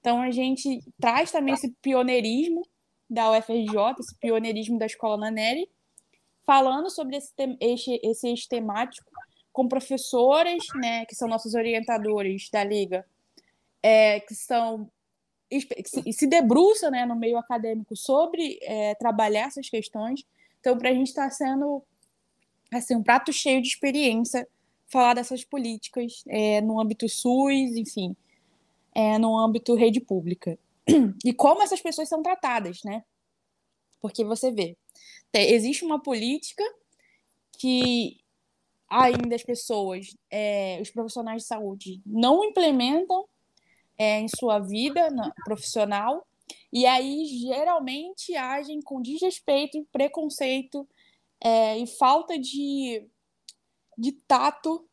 [0.00, 2.62] Então, a gente traz também esse pioneirismo
[3.08, 5.68] da UFRJ, esse pioneirismo da Escola Nanelli,
[6.44, 9.10] falando sobre esse, esse, esse eixo temático
[9.50, 13.06] com professoras, né, que são nossos orientadores da Liga,
[13.82, 14.90] é, que são
[15.48, 20.24] que se, debruça né, no meio acadêmico sobre é, trabalhar essas questões.
[20.60, 21.82] Então, para a gente está sendo
[22.72, 24.48] assim, um prato cheio de experiência
[24.86, 28.16] falar dessas políticas é, no âmbito SUS, enfim,
[28.94, 30.58] é, no âmbito rede pública.
[31.24, 33.02] E como essas pessoas são tratadas, né?
[34.00, 34.76] Porque você vê,
[35.32, 36.62] existe uma política
[37.58, 38.20] que
[38.88, 43.26] ainda as pessoas, é, os profissionais de saúde, não implementam
[43.98, 46.26] é, em sua vida na, profissional,
[46.72, 50.88] e aí geralmente agem com desrespeito, preconceito
[51.40, 53.06] é, e falta de,
[53.96, 54.88] de tato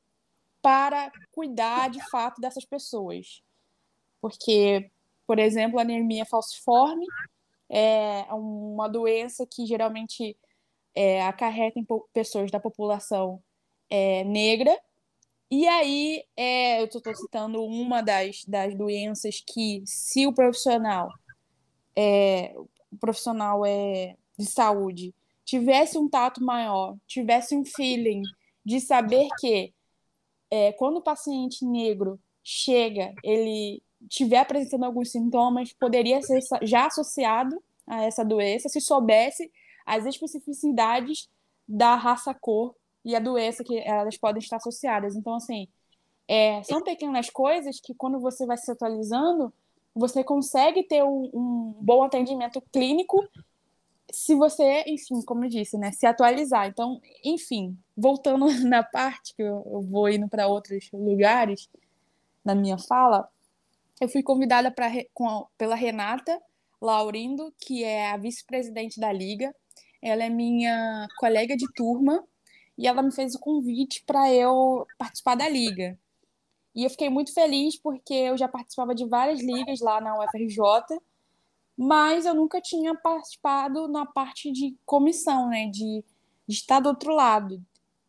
[0.62, 3.42] para cuidar de fato dessas pessoas.
[4.22, 4.92] Porque,
[5.26, 7.06] por exemplo, a anemia falciforme
[7.68, 10.38] é uma doença que geralmente
[10.94, 13.42] é, acarreta em pessoas da população
[13.90, 14.78] é, negra.
[15.52, 21.10] E aí, é, eu estou citando uma das, das doenças que, se o profissional,
[21.94, 22.56] é,
[22.90, 28.22] o profissional é, de saúde tivesse um tato maior, tivesse um feeling
[28.64, 29.74] de saber que
[30.50, 37.62] é, quando o paciente negro chega, ele estiver apresentando alguns sintomas, poderia ser já associado
[37.86, 39.52] a essa doença se soubesse
[39.86, 41.30] as especificidades
[41.68, 45.16] da raça cor e a doença que elas podem estar associadas.
[45.16, 45.68] Então, assim,
[46.28, 49.54] é, são pequenas coisas que quando você vai se atualizando,
[49.94, 53.28] você consegue ter um, um bom atendimento clínico
[54.12, 56.68] se você, enfim, como eu disse, né, se atualizar.
[56.68, 61.70] Então, enfim, voltando na parte que eu, eu vou indo para outros lugares
[62.44, 63.30] na minha fala,
[64.00, 66.42] eu fui convidada pra, com, pela Renata
[66.82, 69.56] Laurindo, que é a vice-presidente da Liga.
[70.02, 72.24] Ela é minha colega de turma
[72.78, 75.98] e ela me fez o convite para eu participar da liga.
[76.74, 81.00] E eu fiquei muito feliz porque eu já participava de várias ligas lá na UFRJ,
[81.78, 86.04] mas eu nunca tinha participado na parte de comissão, né, de,
[86.48, 87.64] de estar do outro lado,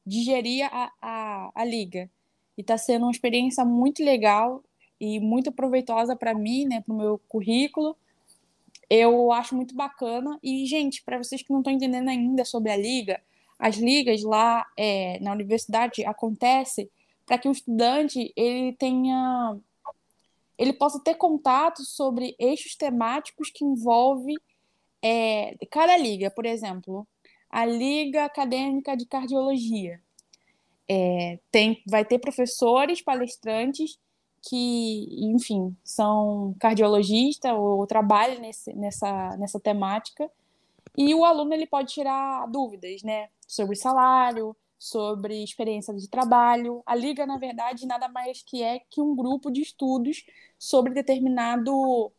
[0.07, 2.11] de gerir a, a, a liga.
[2.57, 4.62] E está sendo uma experiência muito legal
[5.01, 7.96] e muito proveitosa para mim, né, para o meu currículo.
[8.88, 10.38] Eu acho muito bacana.
[10.42, 13.20] E, gente, para vocês que não estão entendendo ainda sobre a liga,
[13.62, 16.90] as ligas lá é, na universidade acontece
[17.25, 19.57] para que o estudante ele tenha
[20.59, 24.35] ele possa ter contato sobre eixos temáticos que envolve
[25.01, 27.07] é, cada liga, por exemplo,
[27.48, 30.01] a Liga Acadêmica de Cardiologia.
[30.88, 33.96] É, tem, vai ter professores, palestrantes
[34.42, 40.29] que, enfim, são cardiologistas ou trabalham nesse, nessa, nessa temática
[40.96, 46.83] e o aluno ele pode tirar dúvidas, né, sobre salário, sobre experiência de trabalho.
[46.85, 50.24] A liga, na verdade, nada mais que é que um grupo de estudos
[50.59, 52.12] sobre determinado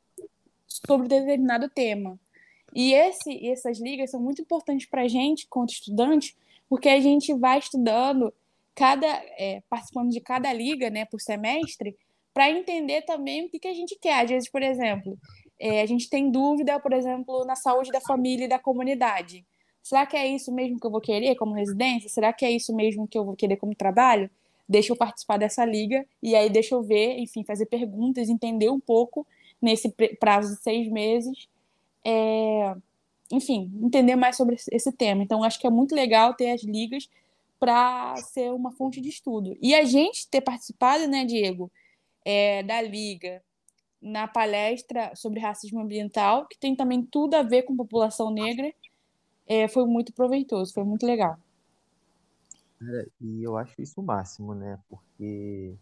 [0.68, 2.20] sobre determinado tema.
[2.74, 6.36] E esse, essas ligas são muito importantes para a gente, quanto estudante,
[6.68, 8.34] porque a gente vai estudando
[8.74, 9.08] cada
[9.38, 11.96] é, participando de cada liga, né, por semestre,
[12.34, 14.24] para entender também o que, que a gente quer.
[14.24, 15.18] Às vezes, por exemplo,
[15.60, 19.46] é, a gente tem dúvida, por exemplo, na saúde da família e da comunidade.
[19.82, 22.10] Será que é isso mesmo que eu vou querer como residência?
[22.10, 24.30] Será que é isso mesmo que eu vou querer como trabalho?
[24.68, 28.80] Deixa eu participar dessa liga e aí deixa eu ver, enfim, fazer perguntas, entender um
[28.80, 29.28] pouco
[29.62, 31.50] nesse prazo de seis meses.
[32.04, 32.76] É...
[33.32, 35.24] Enfim, entender mais sobre esse tema.
[35.24, 37.10] Então, acho que é muito legal ter as ligas
[37.60, 39.58] para ser uma fonte de estudo.
[39.62, 41.72] E a gente ter participado, né, Diego,
[42.26, 43.42] é, da liga,
[44.04, 48.72] na palestra sobre racismo ambiental, que tem também tudo a ver com população negra,
[49.48, 51.40] é, foi muito proveitoso, foi muito legal.
[53.22, 54.78] e eu acho isso o máximo, né?
[54.90, 55.74] Porque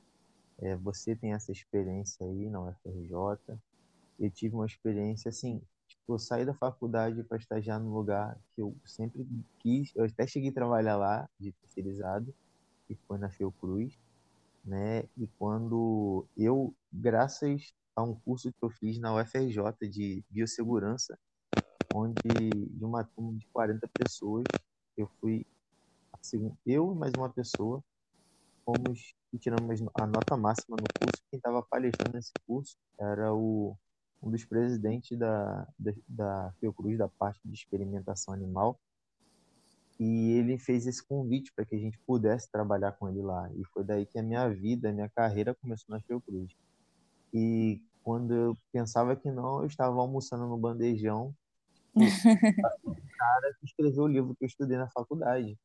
[0.59, 3.57] é, você tem essa experiência aí na UFRJ,
[4.19, 8.61] eu tive uma experiência assim, tipo, eu saí da faculdade para estagiar num lugar que
[8.61, 12.31] eu sempre quis, eu até cheguei a trabalhar lá, de terceirizado,
[12.87, 13.97] que foi na Fiocruz,
[14.63, 15.03] né?
[15.17, 21.17] E quando eu, graças a um curso que eu fiz na UFRJ de biossegurança,
[21.93, 24.43] onde de uma turma de 40 pessoas,
[24.97, 25.45] eu fui
[26.65, 27.83] eu e mais uma pessoa
[28.65, 31.23] fomos e tiramos a nota máxima no curso.
[31.29, 33.75] Quem estava palestrando nesse curso era o
[34.21, 38.79] um dos presidentes da, da, da Fiocruz, da parte de experimentação animal,
[40.03, 43.47] e ele fez esse convite para que a gente pudesse trabalhar com ele lá.
[43.53, 46.51] E foi daí que a minha vida, a minha carreira começou na Fiocruz.
[47.31, 51.35] E quando eu pensava que não, eu estava almoçando no bandejão.
[52.83, 55.55] o cara que escreveu o livro que eu estudei na faculdade.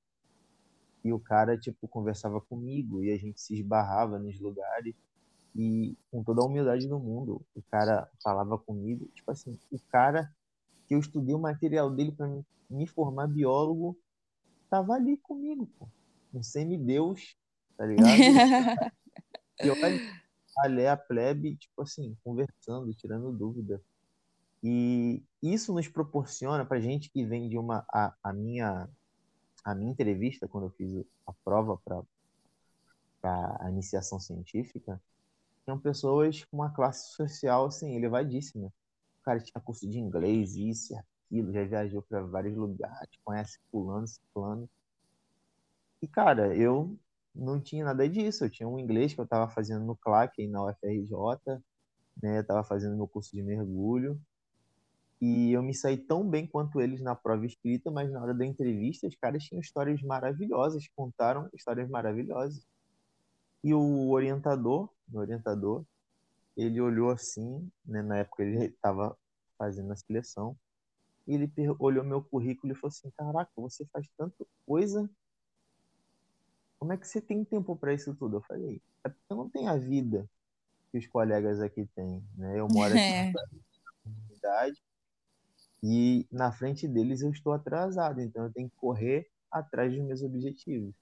[1.02, 4.94] E o cara, tipo, conversava comigo e a gente se esbarrava nos lugares.
[5.54, 9.08] E com toda a humildade do mundo, o cara falava comigo.
[9.14, 10.30] Tipo assim, o cara
[10.86, 12.28] que eu estudei o material dele para
[12.68, 13.96] me formar biólogo
[14.70, 15.88] tava ali comigo, pô.
[16.32, 17.36] Um semideus,
[17.76, 18.08] tá ligado?
[19.62, 19.70] e
[20.64, 23.80] olha, a plebe, tipo assim, conversando, tirando dúvida.
[24.62, 27.86] E isso nos proporciona, pra gente que vem de uma.
[27.92, 28.88] A, a minha,
[29.64, 35.00] a minha entrevista, quando eu fiz a prova para a iniciação científica,
[35.64, 38.68] tinham pessoas com uma classe social assim, elevadíssima.
[39.20, 40.94] O cara tinha curso de inglês, isso,
[41.26, 44.68] aquilo, já viajou para vários lugares, conhece fulano, ciclano.
[46.00, 46.96] E, cara, eu
[47.34, 48.44] não tinha nada disso.
[48.44, 51.62] Eu tinha um inglês que eu estava fazendo no CLAC, na UFRJ,
[52.22, 52.38] né?
[52.38, 54.20] Eu estava fazendo meu curso de mergulho.
[55.20, 58.44] E eu me saí tão bem quanto eles na prova escrita, mas na hora da
[58.44, 62.66] entrevista, os caras tinham histórias maravilhosas, contaram histórias maravilhosas.
[63.64, 65.84] E o orientador, o orientador,
[66.56, 69.16] ele olhou assim, né, na época ele estava
[69.58, 70.56] fazendo a seleção,
[71.26, 75.08] e ele olhou meu currículo e falou assim: Caraca, você faz tanta coisa.
[76.78, 78.36] Como é que você tem tempo para isso tudo?
[78.36, 80.28] Eu falei: É porque eu não tenho a vida
[80.90, 82.22] que os colegas aqui têm.
[82.36, 82.60] Né?
[82.60, 83.32] Eu moro aqui é.
[83.32, 84.82] na comunidade
[85.82, 90.22] e na frente deles eu estou atrasado, então eu tenho que correr atrás dos meus
[90.22, 90.94] objetivos.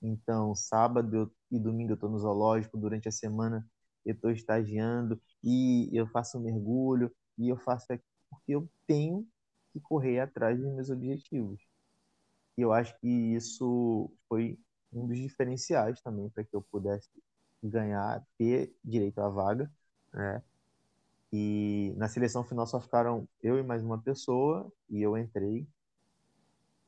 [0.00, 3.64] Então, sábado e domingo eu estou no zoológico, durante a semana
[4.04, 9.26] eu estou estagiando e eu faço um mergulho e eu faço aqui porque eu tenho
[9.72, 11.60] que correr atrás dos meus objetivos.
[12.56, 14.58] E eu acho que isso foi
[14.92, 17.08] um dos diferenciais também para que eu pudesse
[17.62, 19.70] ganhar, ter direito à vaga,
[20.12, 20.42] né?
[21.32, 25.66] E na seleção final só ficaram eu e mais uma pessoa e eu entrei.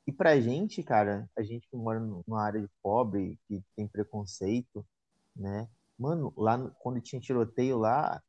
[0.06, 4.86] E pra gente, cara, a gente que mora numa área de pobre, que tem preconceito,
[5.34, 5.66] né?
[5.98, 8.22] Mano, lá quando tinha tiroteio lá,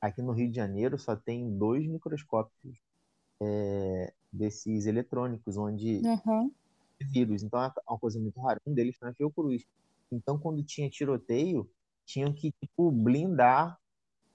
[0.00, 2.78] aqui no Rio de Janeiro só tem dois microscópios
[3.42, 6.52] é, desses eletrônicos, onde uhum.
[7.00, 7.42] vírus.
[7.42, 8.60] Então é uma coisa muito rara.
[8.66, 9.64] Um deles foi na Fiocruz.
[10.12, 11.68] Então, quando tinha tiroteio,
[12.04, 13.78] tinham que tipo, blindar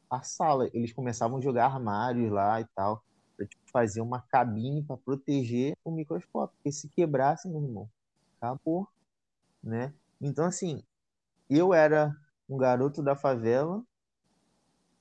[0.10, 0.70] a sala.
[0.74, 3.04] Eles começavam a jogar armários lá e tal,
[3.36, 6.56] para tipo, fazer uma cabine para proteger o microscópio.
[6.58, 7.90] Porque se quebrasse, meu irmão,
[8.38, 8.88] acabou.
[9.62, 9.94] Né?
[10.22, 10.84] Então, assim,
[11.50, 12.16] eu era
[12.48, 13.84] um garoto da favela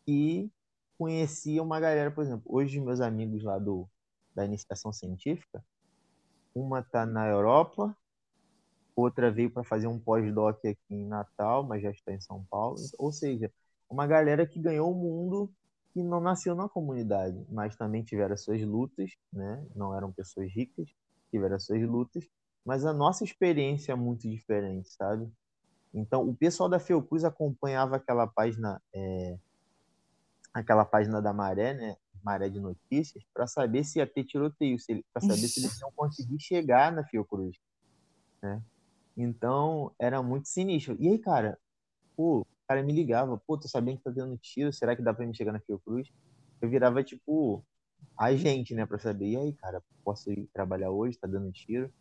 [0.07, 0.51] e
[0.99, 3.89] conhecia uma galera, por exemplo, hoje meus amigos lá do,
[4.35, 5.65] da iniciação científica,
[6.55, 7.97] uma está na Europa,
[8.95, 12.77] outra veio para fazer um pós-doc aqui em Natal, mas já está em São Paulo.
[12.99, 13.51] Ou seja,
[13.91, 15.51] uma galera que ganhou o mundo
[15.95, 19.65] e não nasceu na comunidade, mas também tiveram as suas lutas, né?
[19.75, 20.89] Não eram pessoas ricas,
[21.31, 22.29] tiveram as suas lutas,
[22.65, 25.31] mas a nossa experiência é muito diferente, sabe?
[25.93, 29.39] Então, o pessoal da Fiocruz acompanhava aquela página, é,
[30.53, 31.97] aquela página da Maré, né?
[32.25, 34.77] Maré de Notícias para saber se ia ter tiroteio,
[35.13, 37.57] para saber se eles iam conseguir chegar na Fiocruz.
[38.43, 38.63] Né?
[39.17, 40.97] Então, era muito sinistro.
[40.99, 41.59] E aí, cara,
[42.17, 45.13] pô, o cara me ligava, pô, tô sabendo que tá dando tiro, será que dá
[45.13, 46.09] para me chegar na Fiocruz?
[46.61, 47.65] Eu virava, tipo,
[48.19, 51.93] a gente, né, para saber, e aí, cara, posso ir trabalhar hoje, tá dando tiro?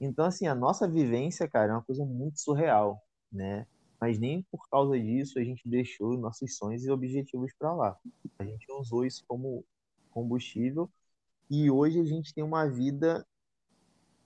[0.00, 3.66] Então, assim, a nossa vivência, cara, é uma coisa muito surreal, né?
[4.00, 7.98] Mas nem por causa disso a gente deixou nossos sonhos e objetivos para lá.
[8.38, 9.64] A gente usou isso como
[10.10, 10.90] combustível
[11.50, 13.26] e hoje a gente tem uma vida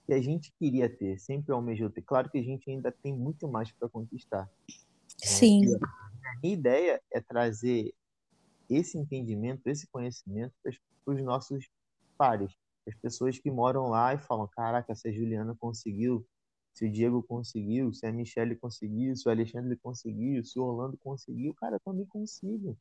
[0.06, 2.02] que a gente queria ter, sempre almejou ter.
[2.02, 4.48] Claro que a gente ainda tem muito mais para conquistar.
[5.18, 5.64] Sim.
[5.64, 7.94] É, a minha ideia é trazer
[8.68, 11.68] esse entendimento, esse conhecimento para os nossos
[12.16, 12.53] pares,
[12.86, 16.26] as pessoas que moram lá e falam: caraca, essa Juliana conseguiu
[16.75, 20.99] se o Diego conseguiu, se a Michelle conseguiu, se o Alexandre conseguiu, se o Orlando
[20.99, 22.77] conseguiu, cara, também consigo,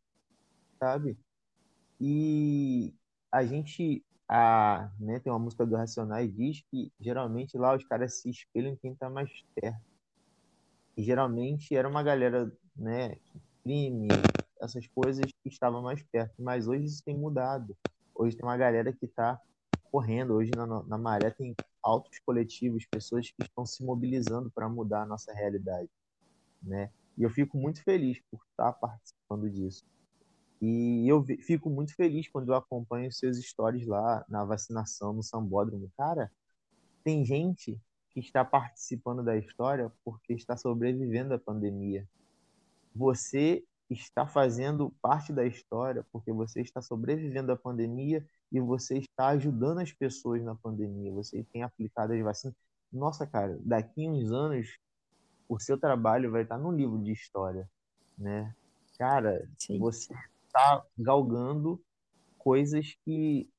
[0.80, 1.16] sabe?
[2.02, 2.91] E
[3.32, 8.20] a gente, a, né, tem uma música do Racionais diz que geralmente lá os caras
[8.20, 9.80] se espelham em quem tá mais perto.
[10.98, 13.18] E geralmente era uma galera, né,
[13.64, 14.08] crime,
[14.60, 16.34] essas coisas que estavam mais perto.
[16.39, 17.78] Mas hoje isso tem mudado.
[18.16, 19.39] Hoje tem uma galera que tá
[19.91, 20.34] correndo.
[20.34, 25.05] Hoje na, na Maré tem altos coletivos, pessoas que estão se mobilizando para mudar a
[25.05, 25.89] nossa realidade,
[26.61, 26.89] né?
[27.17, 29.86] E eu fico muito feliz por estar participando disso.
[30.61, 35.91] E eu fico muito feliz quando eu acompanho seus stories lá na vacinação no Sambódromo.
[35.97, 36.31] Cara,
[37.03, 37.77] tem gente
[38.11, 42.07] que está participando da história porque está sobrevivendo à pandemia.
[42.95, 49.27] Você está fazendo parte da história porque você está sobrevivendo à pandemia e você está
[49.29, 51.11] ajudando as pessoas na pandemia.
[51.11, 52.55] Você tem aplicado as vacinas.
[52.91, 54.77] Nossa, cara, daqui a uns anos
[55.47, 57.69] o seu trabalho vai estar no livro de história,
[58.17, 58.55] né?
[58.97, 59.79] Cara, Sim.
[59.79, 60.13] você
[60.45, 61.81] está galgando
[62.38, 63.49] coisas que,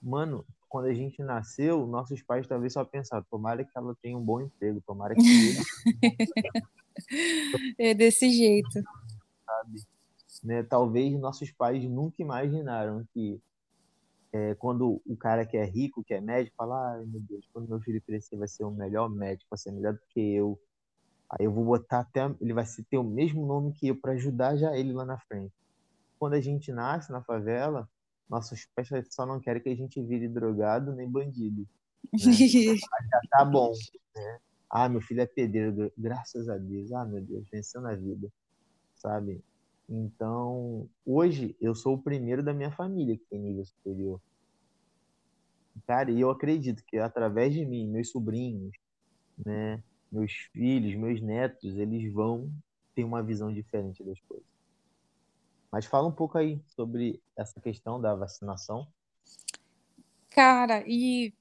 [0.00, 4.24] mano, quando a gente nasceu, nossos pais talvez só pensaram, tomara que ela tenha um
[4.24, 5.58] bom emprego, tomara que ele...
[7.78, 8.82] é desse jeito.
[10.46, 10.62] Né?
[10.62, 13.42] Talvez nossos pais nunca imaginaram que
[14.32, 17.68] é, quando o cara que é rico, que é médico, fala, ai meu Deus, quando
[17.68, 20.56] meu filho crescer vai ser o melhor médico, vai ser melhor do que eu.
[21.28, 24.56] Aí eu vou botar até, ele vai ter o mesmo nome que eu para ajudar
[24.56, 25.52] já ele lá na frente.
[26.16, 27.88] Quando a gente nasce na favela,
[28.30, 31.66] nossos pais só não querem que a gente vire drogado nem bandido.
[32.12, 32.18] Né?
[32.78, 33.72] já tá bom.
[34.14, 34.38] Né?
[34.70, 36.92] Ah, meu filho é pedreiro, graças a Deus.
[36.92, 38.28] Ah, meu Deus, venceu na vida.
[38.94, 39.42] Sabe?
[39.88, 44.20] Então, hoje eu sou o primeiro da minha família que tem nível superior.
[45.86, 48.76] Cara, e eu acredito que através de mim, meus sobrinhos,
[49.44, 52.50] né, meus filhos, meus netos, eles vão
[52.94, 54.46] ter uma visão diferente das coisas.
[55.70, 58.88] Mas fala um pouco aí sobre essa questão da vacinação.
[60.30, 61.32] Cara, e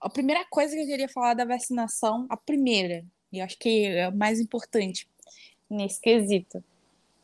[0.00, 4.04] a primeira coisa que eu queria falar da vacinação, a primeira, e acho que é
[4.04, 5.08] a mais importante
[5.68, 6.62] nesse quesito,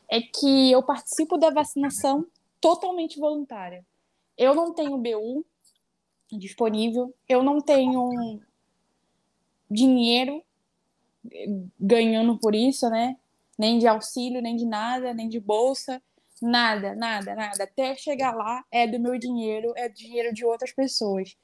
[0.09, 2.27] é que eu participo da vacinação
[2.61, 3.85] totalmente voluntária.
[4.37, 5.45] Eu não tenho BU
[6.31, 8.41] disponível, eu não tenho
[9.71, 10.43] dinheiro
[11.79, 13.17] ganhando por isso, né?
[13.59, 16.03] Nem de auxílio, nem de nada, nem de bolsa.
[16.41, 17.65] Nada, nada, nada.
[17.65, 21.37] Até chegar lá é do meu dinheiro, é do dinheiro de outras pessoas.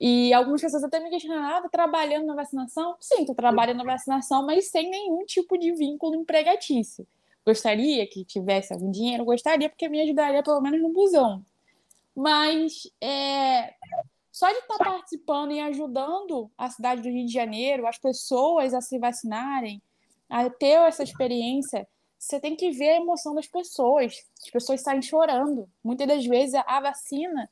[0.00, 2.96] E algumas pessoas até me questionam: ah, tá trabalhando na vacinação?
[3.00, 7.06] Sim, tô trabalhando na vacinação, mas sem nenhum tipo de vínculo empregatício.
[7.48, 9.24] Gostaria que tivesse algum dinheiro?
[9.24, 11.42] Gostaria, porque me ajudaria pelo menos no busão.
[12.14, 13.72] Mas é,
[14.30, 18.74] só de estar tá participando e ajudando a cidade do Rio de Janeiro, as pessoas
[18.74, 19.80] a se vacinarem,
[20.28, 21.88] a ter essa experiência,
[22.18, 24.12] você tem que ver a emoção das pessoas.
[24.44, 25.66] As pessoas saem chorando.
[25.82, 27.48] Muitas das vezes a vacina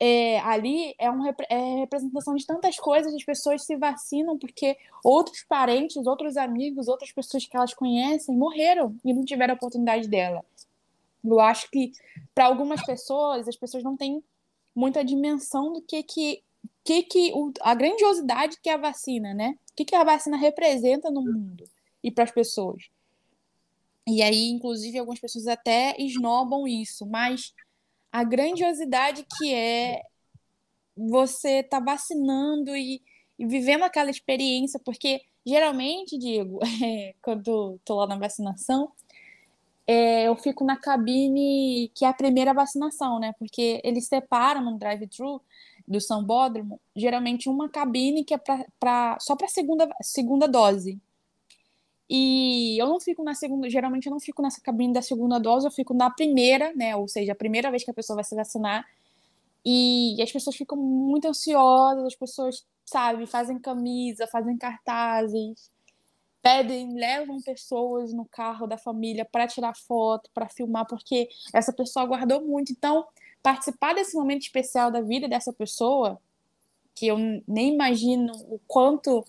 [0.00, 3.14] é, ali é uma é representação de tantas coisas.
[3.14, 8.96] As pessoas se vacinam porque outros parentes, outros amigos, outras pessoas que elas conhecem morreram
[9.04, 10.44] e não tiveram a oportunidade dela.
[11.24, 11.92] Eu acho que
[12.34, 14.22] para algumas pessoas, as pessoas não têm
[14.74, 16.42] muita dimensão do que que,
[16.82, 19.56] que, que o, a grandiosidade que é a vacina, né?
[19.72, 21.64] O que, que a vacina representa no mundo
[22.02, 22.88] e para as pessoas.
[24.06, 27.54] E aí, inclusive, algumas pessoas até esnobam isso, mas
[28.14, 30.00] a grandiosidade que é
[30.96, 33.02] você tá vacinando e,
[33.36, 38.92] e, vivendo aquela experiência, porque geralmente, Diego, é, quando estou lá na vacinação,
[39.84, 43.34] é, eu fico na cabine que é a primeira vacinação, né?
[43.36, 45.42] Porque eles separam no drive-thru
[45.86, 51.00] do Sambódromo, geralmente uma cabine que é pra, pra só para segunda segunda dose.
[52.08, 55.66] E eu não fico na segunda, geralmente eu não fico nessa cabine da segunda dose,
[55.66, 56.94] eu fico na primeira, né?
[56.96, 58.86] Ou seja, a primeira vez que a pessoa vai se vacinar.
[59.64, 65.70] E as pessoas ficam muito ansiosas, as pessoas, sabe, fazem camisa, fazem cartazes,
[66.42, 72.04] pedem, levam pessoas no carro da família para tirar foto, para filmar, porque essa pessoa
[72.04, 72.70] aguardou muito.
[72.70, 73.06] Então,
[73.42, 76.20] participar desse momento especial da vida dessa pessoa,
[76.94, 77.16] que eu
[77.48, 79.24] nem imagino o quanto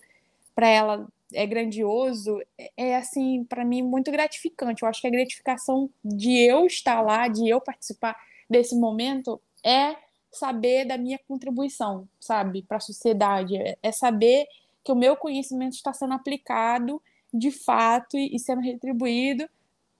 [0.54, 4.82] para ela é grandioso, é, é assim, para mim, muito gratificante.
[4.82, 8.16] Eu acho que a gratificação de eu estar lá, de eu participar
[8.48, 9.96] desse momento, é
[10.30, 13.56] saber da minha contribuição, sabe, para a sociedade.
[13.56, 14.46] É, é saber
[14.84, 17.02] que o meu conhecimento está sendo aplicado
[17.32, 19.48] de fato e sendo retribuído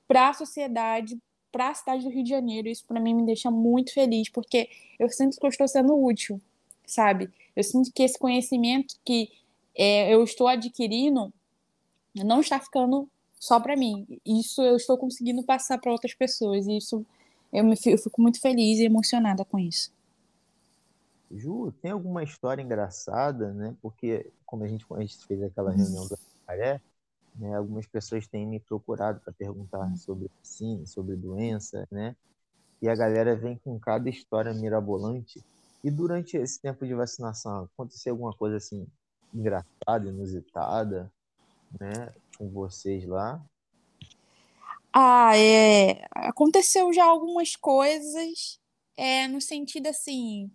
[0.06, 1.18] para a sociedade,
[1.50, 2.68] para a cidade do Rio de Janeiro.
[2.68, 4.68] Isso para mim me deixa muito feliz, porque
[4.98, 6.40] eu sinto que eu estou sendo útil,
[6.86, 7.30] sabe?
[7.54, 9.30] Eu sinto que esse conhecimento que
[9.76, 11.32] é, eu estou adquirindo
[12.24, 13.08] não está ficando
[13.38, 14.06] só para mim.
[14.24, 16.66] Isso eu estou conseguindo passar para outras pessoas.
[16.66, 17.04] E isso
[17.52, 19.92] eu, me, eu fico muito feliz e emocionada com isso.
[21.30, 23.74] Ju, tem alguma história engraçada, né?
[23.82, 26.16] Porque, como a gente, a gente fez aquela reunião da
[26.46, 26.80] Maré,
[27.34, 32.16] né, algumas pessoas têm me procurado para perguntar sobre sim, sobre doença, né?
[32.80, 35.44] E a galera vem com cada história mirabolante.
[35.82, 38.86] E durante esse tempo de vacinação, aconteceu alguma coisa assim
[39.34, 41.12] engraçada, inusitada,
[41.80, 43.40] né, com vocês lá?
[44.92, 46.06] Ah, é.
[46.10, 48.58] Aconteceu já algumas coisas
[48.96, 50.50] é, no sentido assim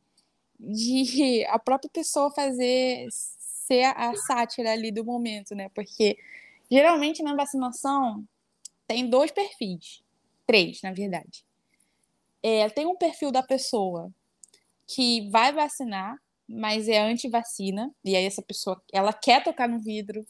[0.60, 5.70] de a própria pessoa fazer ser a sátira ali do momento, né?
[5.70, 6.18] Porque
[6.70, 8.26] geralmente na vacinação
[8.88, 10.04] tem dois perfis,
[10.46, 11.46] três, na verdade.
[12.44, 14.12] É, tem um perfil da pessoa
[14.88, 16.20] que vai vacinar,
[16.54, 20.26] mas é anti-vacina, e aí essa pessoa ela quer tocar no vidro,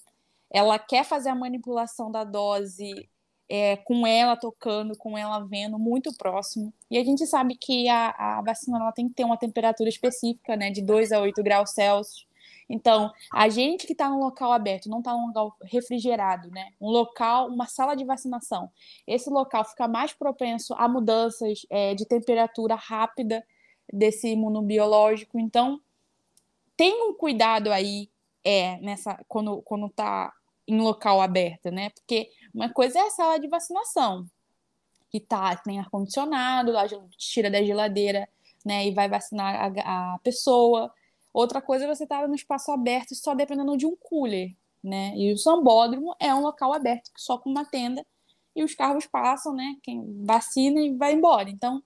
[0.49, 3.09] ela quer fazer a manipulação da dose
[3.49, 6.73] é, com ela tocando, com ela vendo, muito próximo.
[6.89, 10.55] E a gente sabe que a, a vacina ela tem que ter uma temperatura específica,
[10.55, 12.25] né, de 2 a 8 graus Celsius.
[12.69, 16.69] Então, a gente que está num local aberto, não está num local refrigerado, né?
[16.79, 18.71] Um local, uma sala de vacinação.
[19.05, 23.45] Esse local fica mais propenso a mudanças é, de temperatura rápida
[23.91, 25.37] desse imunobiológico.
[25.37, 25.81] Então,
[26.81, 28.09] tem um cuidado aí
[28.43, 30.33] é nessa quando quando está
[30.67, 31.91] em local aberto, né?
[31.91, 34.25] Porque uma coisa é a sala de vacinação,
[35.11, 36.87] que tá, tem ar-condicionado, lá
[37.19, 38.27] tira da geladeira,
[38.65, 38.87] né?
[38.87, 40.91] E vai vacinar a, a pessoa.
[41.31, 45.13] Outra coisa é você estar tá no espaço aberto só dependendo de um cooler, né?
[45.15, 48.03] E o sambódromo é um local aberto só com uma tenda
[48.55, 49.75] e os carros passam, né?
[49.83, 51.47] Quem vacina e vai embora.
[51.47, 51.83] Então,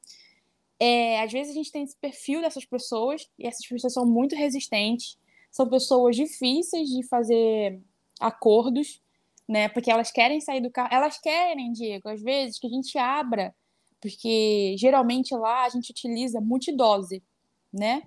[0.79, 4.35] é, às vezes a gente tem esse perfil dessas pessoas e essas pessoas são muito
[4.35, 5.17] resistentes,
[5.51, 7.79] são pessoas difíceis de fazer
[8.19, 9.01] acordos,
[9.47, 9.69] né?
[9.69, 13.55] Porque elas querem sair do carro, elas querem, Diego, às vezes que a gente abra,
[14.01, 17.23] porque geralmente lá a gente utiliza multidose,
[17.71, 18.03] né?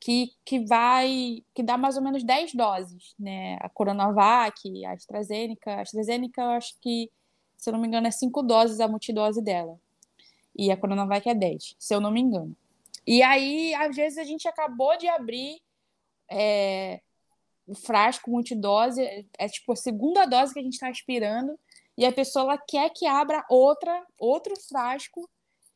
[0.00, 3.58] Que, que vai, que dá mais ou menos 10 doses, né?
[3.60, 7.10] A Coronavac, a AstraZeneca, a AstraZeneca eu acho que,
[7.58, 9.78] se eu não me engano, é 5 doses a multidose dela.
[10.60, 12.54] E a Coronavac é 10, se eu não me engano.
[13.06, 15.58] E aí, às vezes, a gente acabou de abrir
[16.30, 17.00] é,
[17.66, 21.58] o frasco multidose, é, é tipo a segunda dose que a gente está aspirando,
[21.96, 25.26] e a pessoa quer que abra outra, outro frasco,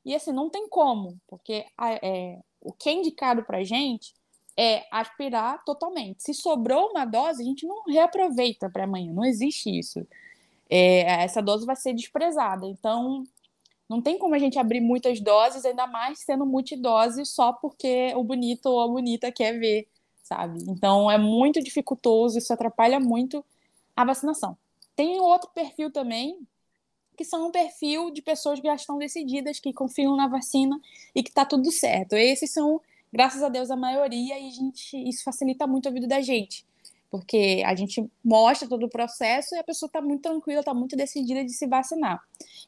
[0.05, 4.13] e assim, não tem como, porque a, é, o que é indicado para gente
[4.55, 6.23] é aspirar totalmente.
[6.23, 10.07] Se sobrou uma dose, a gente não reaproveita para amanhã, não existe isso.
[10.69, 12.67] É, essa dose vai ser desprezada.
[12.67, 13.25] Então,
[13.89, 18.25] não tem como a gente abrir muitas doses, ainda mais sendo multidose, só porque o
[18.25, 19.89] bonito ou a bonita quer ver
[20.25, 20.59] sabe?
[20.67, 23.45] Então é muito dificultoso, isso atrapalha muito
[23.95, 24.57] a vacinação.
[24.97, 26.39] Tem outro perfil também,
[27.17, 30.81] que são um perfil de pessoas que já estão decididas, que confiam na vacina
[31.15, 32.15] e que está tudo certo.
[32.15, 32.81] Esses são,
[33.13, 36.67] graças a Deus, a maioria e gente, isso facilita muito a vida da gente,
[37.15, 40.97] porque a gente mostra todo o processo e a pessoa está muito tranquila, está muito
[40.97, 42.21] decidida de se vacinar.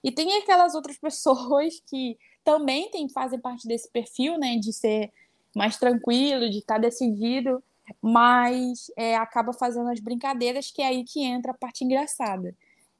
[0.05, 5.11] E tem aquelas outras pessoas que também tem, fazem parte desse perfil, né, de ser
[5.53, 7.61] mais tranquilo, de estar tá decidido,
[8.01, 12.55] mas é, acaba fazendo as brincadeiras, que é aí que entra a parte engraçada.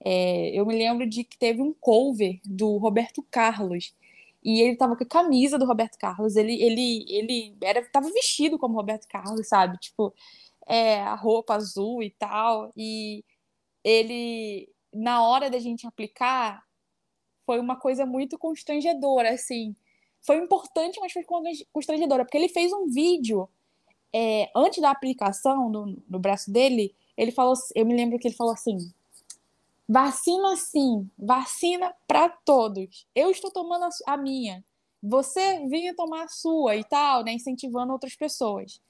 [0.05, 3.95] É, eu me lembro de que teve um cover do Roberto Carlos,
[4.43, 8.59] e ele tava com a camisa do Roberto Carlos, ele, ele, ele era, tava vestido
[8.59, 9.79] como Roberto Carlos, sabe?
[9.79, 10.13] Tipo,
[10.67, 13.25] é, a roupa azul e tal, e
[13.85, 16.63] ele, na hora da gente aplicar,
[17.45, 19.75] foi uma coisa muito constrangedora, assim,
[20.27, 21.25] foi importante, mas foi
[21.73, 23.49] constrangedora, porque ele fez um vídeo
[24.13, 26.95] é, antes da aplicação no, no braço dele.
[27.17, 28.77] Ele falou, eu me lembro que ele falou assim:
[29.89, 33.07] vacina sim, vacina para todos.
[33.15, 34.65] Eu estou tomando a, a minha.
[35.03, 37.33] Você vinha tomar a sua e tal, né?
[37.33, 38.81] Incentivando outras pessoas.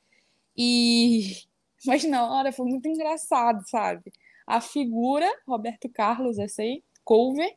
[0.56, 1.45] E
[1.86, 4.12] mas na hora foi muito engraçado, sabe?
[4.46, 7.56] A figura, Roberto Carlos, essa aí, cover,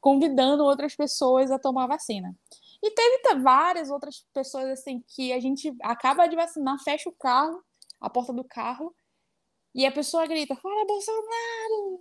[0.00, 2.34] convidando outras pessoas a tomar vacina.
[2.82, 7.62] E teve várias outras pessoas assim que a gente acaba de vacinar, fecha o carro,
[8.00, 8.94] a porta do carro,
[9.74, 12.00] e a pessoa grita: Fala Bolsonaro!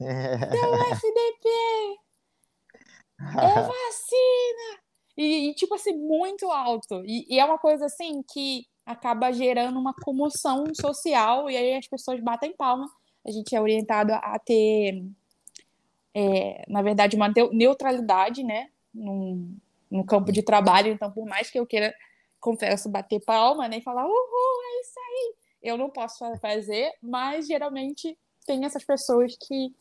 [0.00, 1.48] Deu FDP!
[3.20, 4.82] É vacina!
[5.16, 7.04] E, e, tipo assim, muito alto.
[7.04, 11.86] E, e, é uma coisa assim que acaba gerando uma comoção social, e aí as
[11.86, 12.90] pessoas batem palma.
[13.26, 15.04] A gente é orientado a ter,
[16.14, 18.68] é, na verdade, uma neutralidade, né?
[18.92, 21.94] No campo de trabalho, então por mais que eu queira,
[22.40, 27.46] confesso, bater palma, né, e falar, uhul, é isso aí, eu não posso fazer, mas
[27.46, 29.74] geralmente tem essas pessoas que,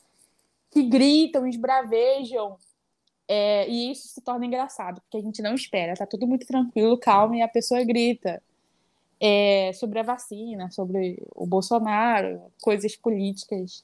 [0.72, 2.58] que gritam, esbravejam,
[3.28, 6.97] é, e isso se torna engraçado, porque a gente não espera, tá tudo muito tranquilo,
[6.97, 8.41] calmo, e a pessoa grita
[9.20, 13.84] é, sobre a vacina, sobre o Bolsonaro, coisas políticas.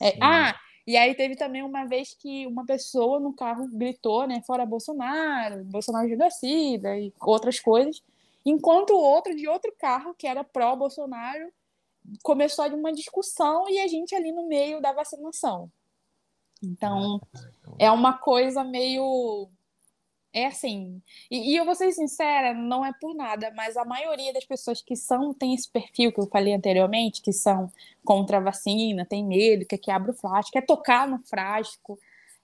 [0.00, 0.54] É, ah,
[0.86, 5.64] e aí teve também uma vez que uma pessoa no carro gritou, né, fora Bolsonaro,
[5.64, 8.02] Bolsonaro genocida e outras coisas,
[8.44, 11.50] enquanto o outro de outro carro, que era pró-Bolsonaro,
[12.22, 15.70] começou uma discussão e a gente ali no meio da vacinação.
[16.62, 17.20] Então,
[17.78, 19.48] é uma coisa meio.
[20.34, 21.00] É assim.
[21.30, 24.82] E, e, eu vou ser sincera, não é por nada, mas a maioria das pessoas
[24.82, 27.70] que são, tem esse perfil que eu falei anteriormente, que são
[28.04, 31.96] contra a vacina, tem medo, quer que abra o frasco, quer tocar no frasco,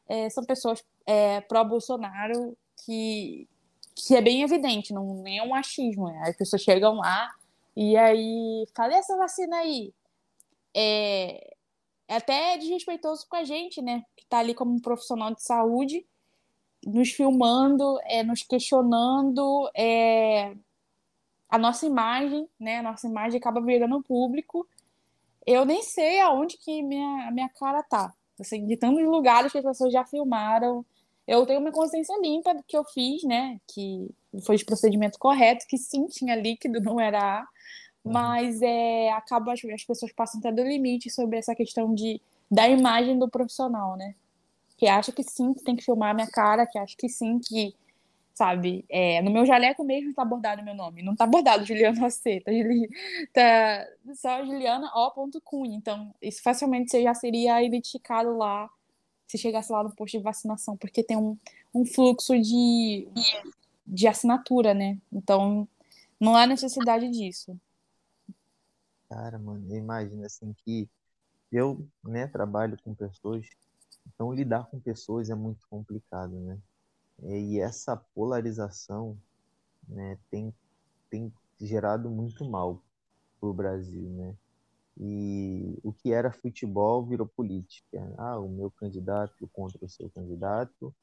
[0.09, 3.49] é, são pessoas é, pró-Bolsonaro que,
[3.97, 6.07] que é bem evidente, não é um achismo.
[6.07, 6.23] Né?
[6.29, 7.35] As pessoas chegam lá
[7.77, 9.93] e aí falam, essa vacina aí?
[10.73, 11.55] É,
[12.07, 14.05] é até desrespeitoso com a gente, né?
[14.17, 16.07] Que tá ali como um profissional de saúde,
[16.87, 20.55] nos filmando, é, nos questionando é,
[21.49, 22.79] a nossa imagem, né?
[22.79, 24.67] A nossa imagem acaba virando público.
[25.47, 28.13] Eu nem sei aonde que minha, a minha cara tá.
[28.39, 30.85] Assim, de tantos lugares que as pessoas já filmaram.
[31.27, 33.61] Eu tenho uma consciência limpa do que eu fiz, né?
[33.69, 34.09] Que
[34.45, 37.47] foi os procedimentos corretos, que sim, tinha líquido, não era
[38.05, 38.13] Uhum.
[38.13, 42.21] mas é, acaba as, as pessoas passam até do limite sobre essa questão de,
[42.51, 44.15] da imagem do profissional, né?
[44.81, 47.39] Que acha que sim, que tem que filmar a minha cara, que acha que sim,
[47.39, 47.75] que,
[48.33, 52.41] sabe, é, no meu jaleco mesmo tá bordado meu nome, não tá bordado Juliana C,
[52.41, 52.51] tá,
[54.07, 55.67] tá só Juliana O.
[55.67, 58.71] Então isso facilmente você já seria identificado lá
[59.27, 61.37] se chegasse lá no posto de vacinação, porque tem um,
[61.75, 63.07] um fluxo de,
[63.87, 64.97] de assinatura, né?
[65.13, 65.69] Então
[66.19, 67.55] não há necessidade disso.
[69.11, 70.89] Cara, mano, imagina assim que
[71.53, 73.47] eu, né, trabalho com pessoas,
[74.07, 76.59] então lidar com pessoas é muito complicado, né?
[77.23, 79.19] E essa polarização,
[79.89, 80.55] né, tem,
[81.11, 82.83] tem gerado muito mal
[83.41, 84.35] pro Brasil, né?
[84.99, 88.13] E o que era futebol virou política.
[88.19, 90.95] Ah, o meu candidato contra o seu candidato.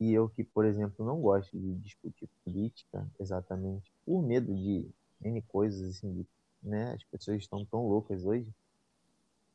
[0.00, 4.88] E eu que, por exemplo, não gosto de discutir política exatamente por medo de
[5.22, 6.26] N coisas assim, de
[6.62, 6.92] né?
[6.92, 8.52] As pessoas estão tão loucas hoje.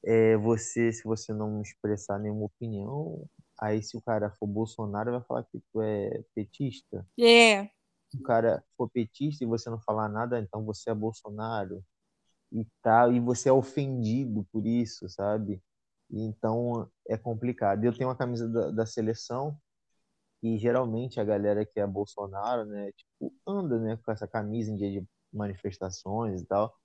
[0.03, 3.27] É, você, se você não expressar nenhuma opinião,
[3.59, 7.05] aí se o cara for Bolsonaro, vai falar que tu é petista.
[7.19, 7.65] É.
[8.09, 11.83] Se o cara for petista e você não falar nada, então você é Bolsonaro.
[12.51, 15.61] E tal, e você é ofendido por isso, sabe?
[16.09, 17.83] Então é complicado.
[17.85, 19.57] Eu tenho uma camisa da, da seleção
[20.43, 24.75] e geralmente a galera que é Bolsonaro, né, tipo, anda, né, com essa camisa em
[24.75, 26.75] dia de manifestações e tal.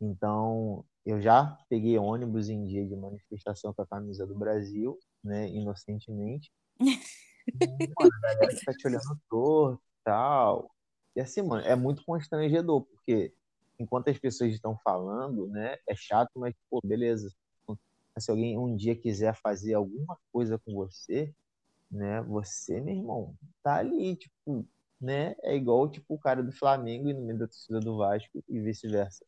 [0.00, 5.48] Então, eu já peguei ônibus em dia de manifestação com a camisa do Brasil, né,
[5.48, 6.52] inocentemente.
[7.98, 10.70] Mano, a galera tá te olhando torto e tal.
[11.16, 13.32] E assim, mano, é muito constrangedor, porque
[13.78, 17.32] enquanto as pessoas estão falando, né, é chato, mas, pô, beleza.
[18.18, 21.34] Se alguém um dia quiser fazer alguma coisa com você,
[21.90, 24.66] né, você, meu irmão, tá ali, tipo,
[25.00, 28.44] né, é igual, tipo, o cara do Flamengo e no meio da torcida do Vasco
[28.46, 29.24] e vice-versa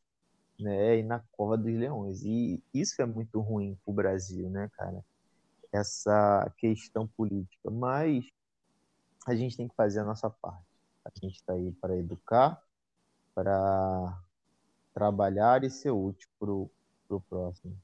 [0.60, 2.22] né, e na cova dos leões.
[2.22, 5.04] E isso é muito ruim para o Brasil, né, cara?
[5.72, 7.70] Essa questão política.
[7.70, 8.26] Mas
[9.26, 10.66] a gente tem que fazer a nossa parte.
[11.04, 12.62] A gente está aí para educar,
[13.34, 14.22] para
[14.92, 17.76] trabalhar e ser útil para o próximo.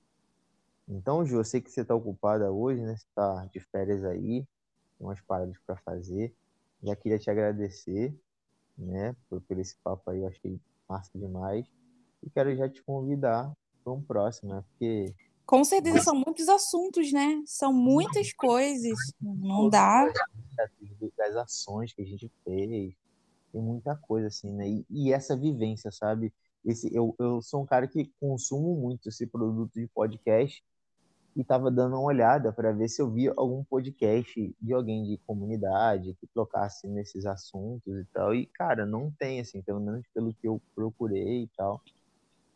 [0.89, 2.97] Então, Ju, eu sei que você está ocupada hoje, né?
[2.97, 4.47] Você está de férias aí,
[4.99, 6.35] tem umas paradas para fazer.
[6.83, 8.15] Já queria te agradecer,
[8.77, 11.67] né, por, por esse papo aí, eu achei massa demais
[12.27, 13.53] e quero já te convidar
[13.85, 14.65] para um próximo, né?
[14.69, 15.15] Porque.
[15.47, 17.41] Com certeza, são muitos assuntos, né?
[17.47, 18.99] São muitas coisas.
[19.21, 20.13] Não dá.
[21.17, 22.95] Das ações que a gente fez.
[23.53, 24.69] Tem muita coisa, assim, né?
[24.69, 26.35] E, e essa vivência, sabe?
[26.65, 30.65] Esse, eu, eu sou um cara que consumo muito esse produto de podcast
[31.37, 35.19] e estava dando uma olhada para ver se eu via algum podcast de alguém de
[35.27, 38.35] comunidade que tocasse nesses assuntos e tal.
[38.35, 41.81] E, cara, não tem, assim, pelo menos pelo que eu procurei e tal.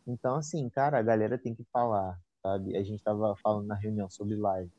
[0.07, 2.75] Então, assim, cara, a galera tem que falar, sabe?
[2.75, 4.71] A gente tava falando na reunião sobre live.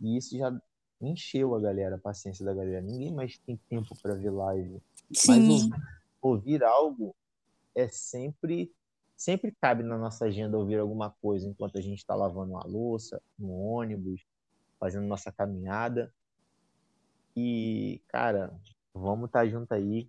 [0.00, 0.52] E isso já
[1.00, 2.80] encheu a galera, a paciência da galera.
[2.80, 4.82] Ninguém mais tem tempo para ver live.
[5.12, 5.28] Sim.
[5.28, 5.82] Mas ouvir,
[6.20, 7.14] ouvir algo
[7.74, 8.72] é sempre
[9.16, 13.20] sempre cabe na nossa agenda ouvir alguma coisa enquanto a gente está lavando uma louça,
[13.38, 14.20] no ônibus,
[14.78, 16.12] fazendo nossa caminhada.
[17.34, 18.54] E, cara,
[18.92, 20.08] vamos estar tá junto aí.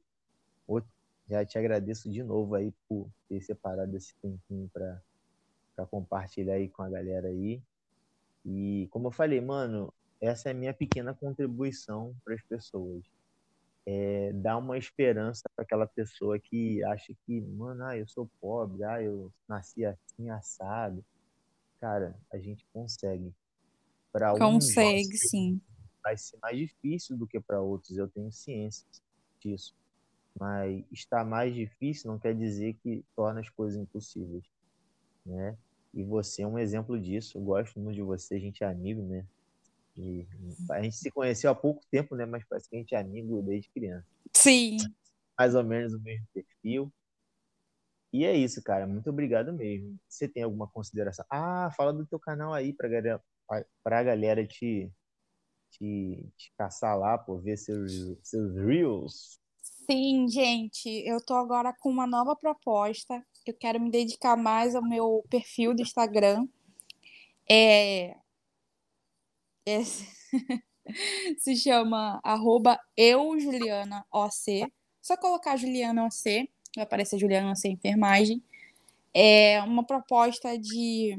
[1.30, 6.82] Já te agradeço de novo aí por ter separado esse tempinho para compartilhar aí com
[6.82, 7.62] a galera aí.
[8.46, 13.04] E como eu falei, mano, essa é a minha pequena contribuição para as pessoas.
[13.86, 18.84] É dar uma esperança para aquela pessoa que acha que, mano, ah, eu sou pobre,
[18.84, 21.04] ah, eu nasci assim, assado.
[21.80, 23.34] Cara, a gente consegue.
[24.12, 25.62] Para consegue, sim.
[26.02, 28.88] Vai ser mais difícil do que para outros, eu tenho ciência
[29.40, 29.76] disso.
[30.40, 34.44] Mas estar mais difícil não quer dizer que torna as coisas impossíveis,
[35.26, 35.58] né?
[35.94, 37.38] E você é um exemplo disso.
[37.38, 39.26] Eu gosto muito de você, a gente é amigo, né?
[39.96, 40.28] E
[40.70, 42.26] a gente se conheceu há pouco tempo, né?
[42.26, 44.06] Mas parece que a gente é amigo desde criança.
[44.36, 44.78] Sim.
[45.38, 46.94] Mais ou menos o mesmo perfil.
[48.14, 48.86] E é isso, cara.
[48.86, 49.98] Muito obrigado mesmo.
[50.08, 51.26] Você tem alguma consideração?
[51.30, 53.24] Ah, fala do teu canal aí pra galera,
[53.84, 54.92] pra galera te,
[55.72, 59.40] te, te caçar lá, por ver seus, seus reels.
[59.90, 63.26] Sim, gente, eu tô agora com uma nova proposta.
[63.46, 66.46] Eu quero me dedicar mais ao meu perfil do Instagram.
[67.50, 68.18] É,
[69.66, 69.82] é...
[71.40, 74.70] se chama arroba eu, Juliana OC.
[75.02, 78.44] Só colocar Juliana OC, vai aparecer Juliana OC Enfermagem.
[79.14, 81.18] É uma proposta de,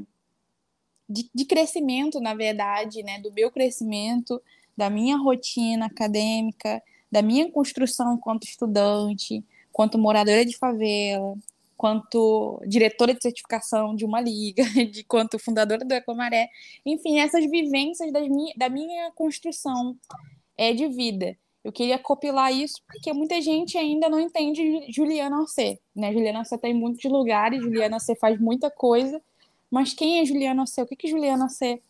[1.09, 3.19] de, de crescimento, na verdade, né?
[3.19, 4.39] Do meu crescimento,
[4.77, 11.35] da minha rotina acadêmica, da minha construção enquanto estudante, quanto moradora de favela,
[11.79, 16.49] quanto diretora de certificação de uma liga, de quanto fundadora do Ecomaré,
[16.85, 19.97] enfim, essas vivências das minha, da minha construção
[20.57, 21.37] é, de vida.
[21.63, 26.11] Eu queria copilar isso porque muita gente ainda não entende Juliana Orcê, né?
[26.11, 29.21] Juliana Orcê está em muitos lugares, Juliana Orcê faz muita coisa,
[29.71, 30.81] mas quem é Juliana Orcê?
[30.81, 31.81] O que que Juliana Orcê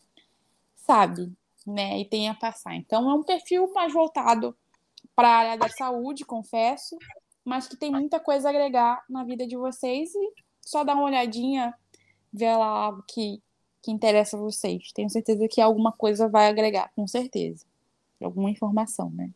[0.75, 1.31] sabe,
[1.65, 1.99] né?
[1.99, 2.75] E tem a passar.
[2.75, 4.55] Então é um perfil mais voltado
[5.19, 6.97] para a área da saúde, confesso,
[7.43, 11.03] mas que tem muita coisa a agregar na vida de vocês e só dar uma
[11.03, 11.73] olhadinha,
[12.31, 13.43] ver lá algo que,
[13.83, 14.93] que interessa a vocês.
[14.93, 17.65] Tenho certeza que alguma coisa vai agregar, com certeza.
[18.23, 19.29] Alguma informação, né?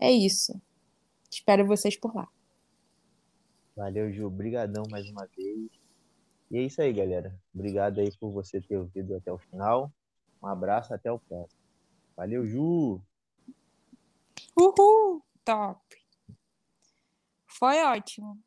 [0.00, 0.60] É isso.
[1.30, 2.26] Espero vocês por lá.
[3.76, 4.26] Valeu, Ju.
[4.26, 5.70] Obrigadão mais uma vez.
[6.50, 7.32] E é isso aí, galera.
[7.54, 9.88] Obrigado aí por você ter ouvido até o final.
[10.42, 11.60] Um abraço, até o próximo.
[12.16, 13.00] Valeu, Ju!
[14.56, 15.22] Uhul!
[15.44, 15.82] Top!
[17.58, 18.38] Foi ótimo.